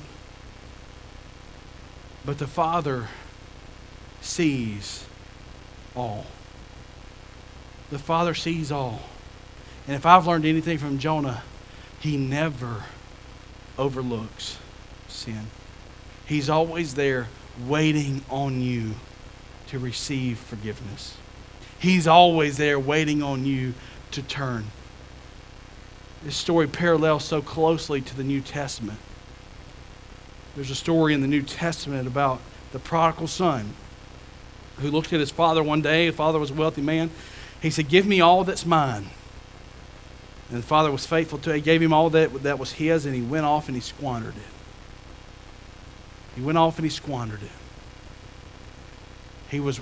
But 2.25 2.39
the 2.39 2.47
Father 2.47 3.09
sees 4.21 5.07
all. 5.95 6.27
The 7.91 7.99
Father 7.99 8.35
sees 8.35 8.73
all. 8.73 9.03
And 9.87 9.95
if 9.95 10.05
I've 10.05 10.27
learned 10.27 10.47
anything 10.47 10.79
from 10.79 10.99
Jonah, 10.99 11.43
he 12.01 12.17
never 12.17 12.85
overlooks 13.79 14.59
sin. 15.07 15.47
He's 16.27 16.49
always 16.49 16.95
there 16.95 17.29
waiting 17.67 18.25
on 18.31 18.61
you 18.61 18.95
to 19.69 19.79
receive 19.79 20.39
forgiveness. 20.39 21.17
He's 21.79 22.07
always 22.07 22.57
there 22.57 22.79
waiting 22.79 23.23
on 23.23 23.45
you 23.45 23.75
to 24.13 24.23
turn. 24.23 24.67
This 26.23 26.37
story 26.37 26.67
parallels 26.67 27.25
so 27.25 27.43
closely 27.43 28.01
to 28.01 28.17
the 28.17 28.25
New 28.25 28.41
Testament. 28.41 28.99
There's 30.55 30.71
a 30.71 30.75
story 30.75 31.13
in 31.13 31.21
the 31.21 31.29
New 31.29 31.43
Testament 31.43 32.07
about 32.07 32.41
the 32.73 32.79
prodigal 32.79 33.27
son 33.27 33.75
who 34.79 34.91
looked 34.91 35.13
at 35.13 35.21
his 35.21 35.31
father 35.31 35.63
one 35.63 35.83
day. 35.83 36.07
His 36.07 36.15
father 36.15 36.39
was 36.39 36.51
a 36.51 36.55
wealthy 36.55 36.83
man. 36.83 37.11
He 37.61 37.71
said, 37.71 37.89
Give 37.89 38.07
me 38.07 38.21
all 38.21 38.45
that's 38.45 38.65
mine. 38.65 39.11
And 40.51 40.59
the 40.59 40.67
father 40.67 40.91
was 40.91 41.07
faithful 41.07 41.39
to 41.39 41.51
it. 41.51 41.57
He 41.57 41.61
gave 41.61 41.83
him 41.83 41.93
all 41.93 42.11
that, 42.11 42.43
that 42.43 42.59
was 42.59 42.73
his, 42.73 43.07
and 43.07 43.15
he 43.15 43.23
went 43.23 43.45
off 43.45 43.69
and 43.69 43.77
he 43.77 43.81
squandered 43.81 44.37
it. 44.37 44.54
He 46.35 46.43
went 46.43 46.59
off 46.59 46.79
and 46.79 46.85
he 46.85 46.91
squandered 46.91 47.43
it. 47.43 47.51
He 49.51 49.61
was, 49.61 49.81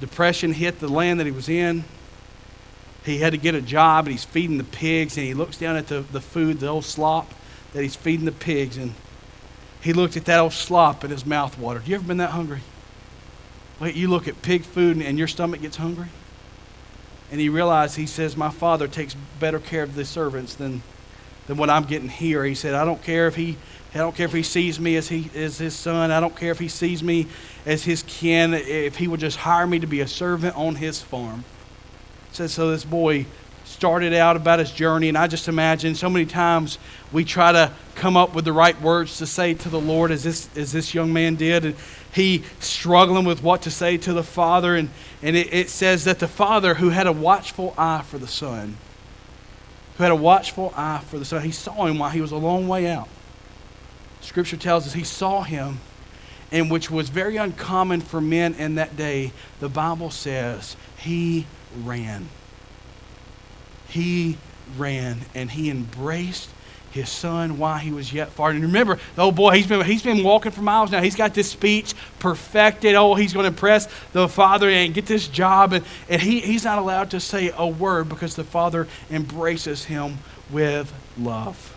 depression 0.00 0.52
hit 0.52 0.80
the 0.80 0.88
land 0.88 1.20
that 1.20 1.26
he 1.26 1.32
was 1.32 1.48
in. 1.48 1.84
He 3.04 3.18
had 3.18 3.32
to 3.32 3.38
get 3.38 3.54
a 3.54 3.60
job 3.60 4.06
and 4.06 4.12
he's 4.12 4.24
feeding 4.24 4.58
the 4.58 4.64
pigs 4.64 5.16
and 5.16 5.26
he 5.26 5.34
looks 5.34 5.58
down 5.58 5.76
at 5.76 5.88
the, 5.88 6.00
the 6.00 6.20
food, 6.20 6.60
the 6.60 6.68
old 6.68 6.84
slop 6.84 7.32
that 7.72 7.82
he's 7.82 7.96
feeding 7.96 8.24
the 8.24 8.32
pigs 8.32 8.76
and 8.76 8.94
he 9.80 9.92
looked 9.92 10.16
at 10.16 10.24
that 10.24 10.38
old 10.40 10.52
slop 10.52 11.04
and 11.04 11.12
his 11.12 11.24
mouth 11.24 11.58
watered. 11.58 11.86
You 11.86 11.96
ever 11.96 12.04
been 12.04 12.16
that 12.16 12.30
hungry? 12.30 12.60
Wait, 13.80 13.94
you 13.94 14.08
look 14.08 14.26
at 14.26 14.42
pig 14.42 14.64
food 14.64 14.96
and, 14.96 15.04
and 15.04 15.18
your 15.18 15.28
stomach 15.28 15.60
gets 15.60 15.76
hungry? 15.76 16.08
And 17.30 17.40
he 17.40 17.48
realized, 17.48 17.96
he 17.96 18.06
says, 18.06 18.36
My 18.36 18.50
father 18.50 18.88
takes 18.88 19.14
better 19.38 19.60
care 19.60 19.82
of 19.82 19.94
the 19.94 20.04
servants 20.04 20.54
than, 20.54 20.82
than 21.46 21.56
what 21.56 21.70
I'm 21.70 21.84
getting 21.84 22.08
here. 22.08 22.44
He 22.44 22.54
said, 22.54 22.74
I 22.74 22.84
don't 22.84 23.02
care 23.02 23.28
if 23.28 23.36
he 23.36 23.56
I 23.94 23.98
don't 23.98 24.14
care 24.14 24.26
if 24.26 24.32
he 24.32 24.42
sees 24.42 24.78
me 24.78 24.96
as, 24.96 25.08
he, 25.08 25.30
as 25.34 25.58
his 25.58 25.74
son. 25.74 26.10
I 26.10 26.20
don't 26.20 26.36
care 26.36 26.50
if 26.50 26.58
he 26.58 26.68
sees 26.68 27.02
me 27.02 27.26
as 27.64 27.84
his 27.84 28.02
kin. 28.06 28.52
If 28.52 28.96
he 28.96 29.08
would 29.08 29.20
just 29.20 29.38
hire 29.38 29.66
me 29.66 29.78
to 29.78 29.86
be 29.86 30.00
a 30.00 30.08
servant 30.08 30.56
on 30.56 30.74
his 30.74 31.00
farm. 31.00 31.44
says 32.32 32.52
so 32.52 32.70
this 32.70 32.84
boy 32.84 33.24
started 33.64 34.12
out 34.12 34.36
about 34.36 34.58
his 34.58 34.70
journey, 34.70 35.08
and 35.08 35.16
I 35.16 35.26
just 35.26 35.48
imagine 35.48 35.94
so 35.94 36.10
many 36.10 36.26
times 36.26 36.78
we 37.12 37.24
try 37.24 37.52
to 37.52 37.72
come 37.94 38.16
up 38.16 38.34
with 38.34 38.44
the 38.44 38.52
right 38.52 38.78
words 38.80 39.18
to 39.18 39.26
say 39.26 39.54
to 39.54 39.68
the 39.68 39.80
Lord, 39.80 40.10
as 40.10 40.24
this 40.24 40.48
as 40.56 40.72
this 40.72 40.94
young 40.94 41.12
man 41.12 41.36
did, 41.36 41.64
and 41.64 41.74
he 42.12 42.42
struggling 42.60 43.24
with 43.24 43.42
what 43.42 43.62
to 43.62 43.70
say 43.70 43.96
to 43.98 44.12
the 44.12 44.22
father, 44.22 44.74
and 44.74 44.90
and 45.22 45.36
it, 45.36 45.52
it 45.52 45.70
says 45.70 46.04
that 46.04 46.18
the 46.18 46.28
father 46.28 46.74
who 46.74 46.90
had 46.90 47.06
a 47.06 47.12
watchful 47.12 47.74
eye 47.78 48.02
for 48.02 48.18
the 48.18 48.26
son, 48.26 48.76
who 49.96 50.02
had 50.02 50.12
a 50.12 50.16
watchful 50.16 50.72
eye 50.76 51.02
for 51.06 51.18
the 51.18 51.24
son, 51.24 51.42
he 51.42 51.52
saw 51.52 51.86
him 51.86 51.98
while 51.98 52.10
he 52.10 52.20
was 52.20 52.32
a 52.32 52.36
long 52.36 52.68
way 52.68 52.86
out. 52.86 53.08
Scripture 54.20 54.56
tells 54.56 54.86
us 54.86 54.92
he 54.92 55.04
saw 55.04 55.42
him, 55.42 55.78
and 56.50 56.70
which 56.70 56.90
was 56.90 57.08
very 57.08 57.36
uncommon 57.36 58.00
for 58.00 58.20
men 58.20 58.54
in 58.54 58.76
that 58.76 58.96
day. 58.96 59.32
The 59.60 59.68
Bible 59.68 60.10
says 60.10 60.76
he 60.96 61.46
ran. 61.82 62.28
He 63.88 64.38
ran 64.76 65.20
and 65.34 65.50
he 65.50 65.70
embraced 65.70 66.50
his 66.90 67.08
son 67.08 67.58
while 67.58 67.78
he 67.78 67.92
was 67.92 68.12
yet 68.12 68.30
far. 68.30 68.50
And 68.50 68.62
remember, 68.62 68.98
the 69.14 69.22
old 69.22 69.36
boy, 69.36 69.52
he's 69.52 69.66
been, 69.66 69.84
he's 69.84 70.02
been 70.02 70.24
walking 70.24 70.52
for 70.52 70.62
miles 70.62 70.90
now. 70.90 71.02
He's 71.02 71.16
got 71.16 71.34
this 71.34 71.50
speech 71.50 71.94
perfected. 72.18 72.94
Oh, 72.94 73.14
he's 73.14 73.32
going 73.32 73.44
to 73.44 73.48
impress 73.48 73.88
the 74.12 74.28
father 74.28 74.68
and 74.68 74.94
get 74.94 75.06
this 75.06 75.28
job. 75.28 75.72
And, 75.74 75.84
and 76.08 76.20
he, 76.20 76.40
he's 76.40 76.64
not 76.64 76.78
allowed 76.78 77.10
to 77.10 77.20
say 77.20 77.52
a 77.56 77.66
word 77.66 78.08
because 78.08 78.36
the 78.36 78.44
father 78.44 78.88
embraces 79.10 79.84
him 79.84 80.18
with 80.50 80.92
love. 81.18 81.67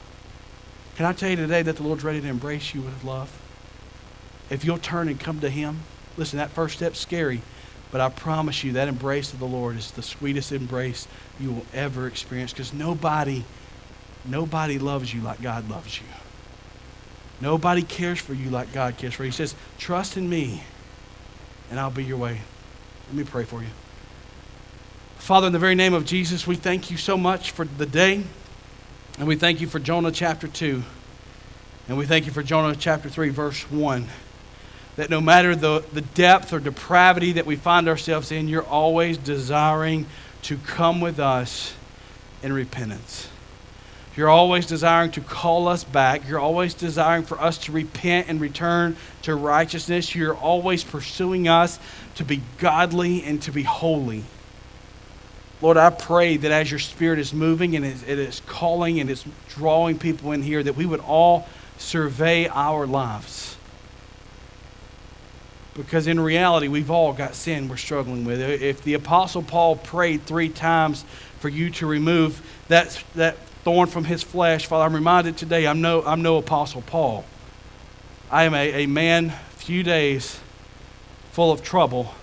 Can 0.95 1.05
I 1.05 1.13
tell 1.13 1.29
you 1.29 1.35
today 1.35 1.61
that 1.61 1.77
the 1.77 1.83
Lord's 1.83 2.03
ready 2.03 2.21
to 2.21 2.27
embrace 2.27 2.73
you 2.73 2.81
with 2.81 3.03
love? 3.03 3.37
If 4.49 4.65
you'll 4.65 4.77
turn 4.77 5.07
and 5.07 5.19
come 5.19 5.39
to 5.39 5.49
him, 5.49 5.81
listen, 6.17 6.37
that 6.37 6.51
first 6.51 6.77
step's 6.77 6.99
scary. 6.99 7.41
But 7.91 8.01
I 8.01 8.09
promise 8.09 8.63
you, 8.63 8.73
that 8.73 8.87
embrace 8.87 9.33
of 9.33 9.39
the 9.39 9.47
Lord 9.47 9.77
is 9.77 9.91
the 9.91 10.01
sweetest 10.01 10.51
embrace 10.51 11.07
you 11.39 11.51
will 11.51 11.65
ever 11.73 12.07
experience 12.07 12.51
because 12.53 12.73
nobody 12.73 13.43
Nobody 14.25 14.77
loves 14.77 15.13
you 15.13 15.21
like 15.21 15.41
God 15.41 15.69
loves 15.69 15.99
you. 15.99 16.07
Nobody 17.39 17.81
cares 17.81 18.19
for 18.19 18.33
you 18.33 18.49
like 18.49 18.71
God 18.71 18.97
cares 18.97 19.15
for 19.15 19.23
you. 19.23 19.31
He 19.31 19.35
says, 19.35 19.55
Trust 19.77 20.15
in 20.15 20.29
me, 20.29 20.63
and 21.69 21.79
I'll 21.79 21.89
be 21.89 22.03
your 22.03 22.17
way. 22.17 22.41
Let 23.07 23.15
me 23.15 23.23
pray 23.23 23.45
for 23.45 23.61
you. 23.61 23.69
Father, 25.17 25.47
in 25.47 25.53
the 25.53 25.59
very 25.59 25.75
name 25.75 25.93
of 25.93 26.05
Jesus, 26.05 26.45
we 26.45 26.55
thank 26.55 26.91
you 26.91 26.97
so 26.97 27.17
much 27.17 27.51
for 27.51 27.65
the 27.65 27.85
day, 27.85 28.23
and 29.21 29.27
we 29.27 29.35
thank 29.35 29.61
you 29.61 29.67
for 29.67 29.77
Jonah 29.77 30.09
chapter 30.09 30.47
2, 30.47 30.81
and 31.87 31.95
we 31.95 32.07
thank 32.07 32.25
you 32.25 32.31
for 32.31 32.41
Jonah 32.41 32.75
chapter 32.75 33.07
3, 33.07 33.29
verse 33.29 33.69
1. 33.69 34.07
That 34.95 35.11
no 35.11 35.21
matter 35.21 35.55
the, 35.55 35.83
the 35.93 36.01
depth 36.01 36.51
or 36.51 36.59
depravity 36.59 37.33
that 37.33 37.45
we 37.45 37.55
find 37.55 37.87
ourselves 37.87 38.31
in, 38.31 38.47
you're 38.47 38.65
always 38.65 39.19
desiring 39.19 40.07
to 40.41 40.57
come 40.57 41.01
with 41.01 41.19
us 41.19 41.75
in 42.41 42.51
repentance. 42.51 43.29
You're 44.17 44.27
always 44.27 44.65
desiring 44.65 45.11
to 45.11 45.21
call 45.21 45.67
us 45.67 45.83
back. 45.83 46.27
You're 46.27 46.39
always 46.39 46.73
desiring 46.73 47.21
for 47.21 47.39
us 47.39 47.59
to 47.59 47.71
repent 47.71 48.27
and 48.27 48.41
return 48.41 48.97
to 49.21 49.35
righteousness. 49.35 50.15
You're 50.15 50.35
always 50.35 50.83
pursuing 50.83 51.47
us 51.47 51.77
to 52.15 52.25
be 52.25 52.41
godly 52.57 53.23
and 53.23 53.39
to 53.43 53.51
be 53.51 53.61
holy. 53.61 54.23
Lord, 55.61 55.77
I 55.77 55.91
pray 55.91 56.37
that 56.37 56.51
as 56.51 56.71
your 56.71 56.79
Spirit 56.79 57.19
is 57.19 57.33
moving 57.33 57.75
and 57.75 57.85
it 57.85 58.07
is 58.07 58.41
calling 58.47 58.99
and 58.99 59.09
it's 59.09 59.25
drawing 59.49 59.99
people 59.99 60.31
in 60.31 60.41
here, 60.41 60.63
that 60.63 60.75
we 60.75 60.85
would 60.85 61.01
all 61.01 61.47
survey 61.77 62.47
our 62.47 62.87
lives. 62.87 63.57
Because 65.75 66.07
in 66.07 66.19
reality, 66.19 66.67
we've 66.67 66.91
all 66.91 67.13
got 67.13 67.35
sin 67.35 67.69
we're 67.69 67.77
struggling 67.77 68.25
with. 68.25 68.41
If 68.41 68.83
the 68.83 68.95
Apostle 68.95 69.43
Paul 69.43 69.75
prayed 69.75 70.25
three 70.25 70.49
times 70.49 71.05
for 71.39 71.47
you 71.47 71.69
to 71.71 71.85
remove 71.85 72.41
that, 72.67 73.01
that 73.15 73.37
thorn 73.63 73.87
from 73.87 74.05
his 74.05 74.23
flesh. 74.23 74.65
Father, 74.65 74.85
I'm 74.85 74.93
reminded 74.93 75.37
today 75.37 75.67
I'm 75.67 75.81
no, 75.81 76.03
I'm 76.03 76.21
no 76.21 76.37
Apostle 76.37 76.81
Paul. 76.81 77.23
I 78.29 78.43
am 78.45 78.53
a, 78.53 78.83
a 78.83 78.85
man, 78.87 79.29
few 79.57 79.83
days, 79.83 80.39
full 81.31 81.51
of 81.51 81.63
trouble. 81.63 82.13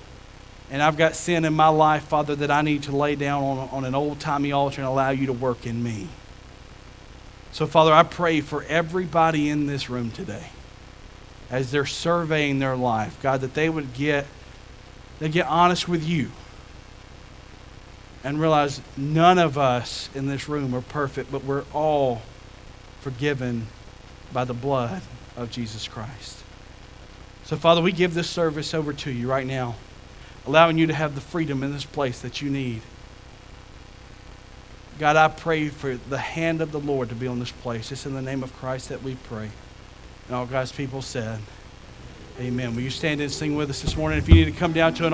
And 0.71 0.83
I've 0.83 0.97
got 0.97 1.17
sin 1.17 1.45
in 1.45 1.55
my 1.55 1.69
life, 1.69 2.05
Father, 2.05 2.37
that 2.37 2.51
I 2.51 2.63
need 2.63 2.85
to 2.85 2.97
lay 2.97 3.15
down 3.15 3.43
on, 3.43 3.69
on 3.71 3.85
an 3.85 3.95
old 3.95 4.21
timey 4.21 4.53
altar 4.53 4.83
and 4.83 4.89
allow 4.89 5.11
you 5.11 5.27
to 5.27 5.33
work 5.33 5.67
in 5.67 5.83
me. 5.83 6.09
So, 7.53 7.67
Father, 7.67 7.93
I 7.93 8.03
pray 8.03 8.41
for 8.41 8.63
everybody 8.65 9.49
in 9.49 9.67
this 9.67 9.89
room 9.89 10.11
today 10.11 10.49
as 11.51 11.71
they're 11.71 11.87
surveying 11.87 12.59
their 12.59 12.77
life, 12.77 13.21
God, 13.23 13.41
that 13.41 13.55
they 13.55 13.71
would 13.71 13.95
get, 13.95 14.27
they 15.19 15.31
get 15.31 15.47
honest 15.47 15.89
with 15.89 16.07
you 16.07 16.31
and 18.23 18.41
realize 18.41 18.83
none 18.97 19.39
of 19.39 19.57
us 19.57 20.11
in 20.15 20.27
this 20.27 20.49
room 20.49 20.75
are 20.75 20.83
perfect, 20.83 21.33
but 21.33 21.45
we're 21.45 21.65
all 21.73 22.21
forgiven 23.01 23.67
by 24.33 24.45
the 24.45 24.55
blood 24.55 25.01
of 25.37 25.51
Jesus 25.51 25.89
Christ. 25.89 26.37
So, 27.45 27.57
Father, 27.57 27.81
we 27.81 27.93
give 27.93 28.13
this 28.13 28.29
service 28.29 28.75
over 28.75 28.93
to 28.93 29.11
you 29.11 29.31
right 29.31 29.47
now, 29.47 29.77
allowing 30.49 30.79
you 30.79 30.87
to 30.87 30.95
have 30.95 31.15
the 31.15 31.21
freedom 31.21 31.63
in 31.63 31.73
this 31.73 31.85
place 31.85 32.21
that 32.23 32.41
you 32.41 32.49
need. 32.49 32.81
God, 34.99 35.15
I 35.15 35.29
pray 35.29 35.69
for 35.69 35.97
the 35.97 36.17
hand 36.17 36.63
of 36.63 36.73
the 36.73 36.81
Lord 36.81 37.11
to 37.11 37.15
be 37.15 37.27
on 37.27 37.39
this 37.39 37.53
place. 37.53 37.93
It's 37.93 38.07
in 38.07 38.15
the 38.15 38.23
name 38.23 38.43
of 38.43 38.57
Christ 38.57 38.89
that 38.89 39.03
we 39.03 39.15
pray. 39.15 39.51
And 40.27 40.37
all 40.37 40.47
God's 40.47 40.73
people 40.73 41.03
said, 41.03 41.39
Amen. 42.41 42.75
Will 42.75 42.83
you 42.83 42.91
stand 42.91 43.21
and 43.21 43.31
sing 43.31 43.57
with 43.57 43.69
us 43.69 43.83
this 43.83 43.95
morning? 43.95 44.19
If 44.19 44.29
you 44.29 44.37
need 44.37 44.47
to 44.47 44.53
come 44.53 44.73
down 44.73 44.95
to 44.95 45.03
an 45.03 45.07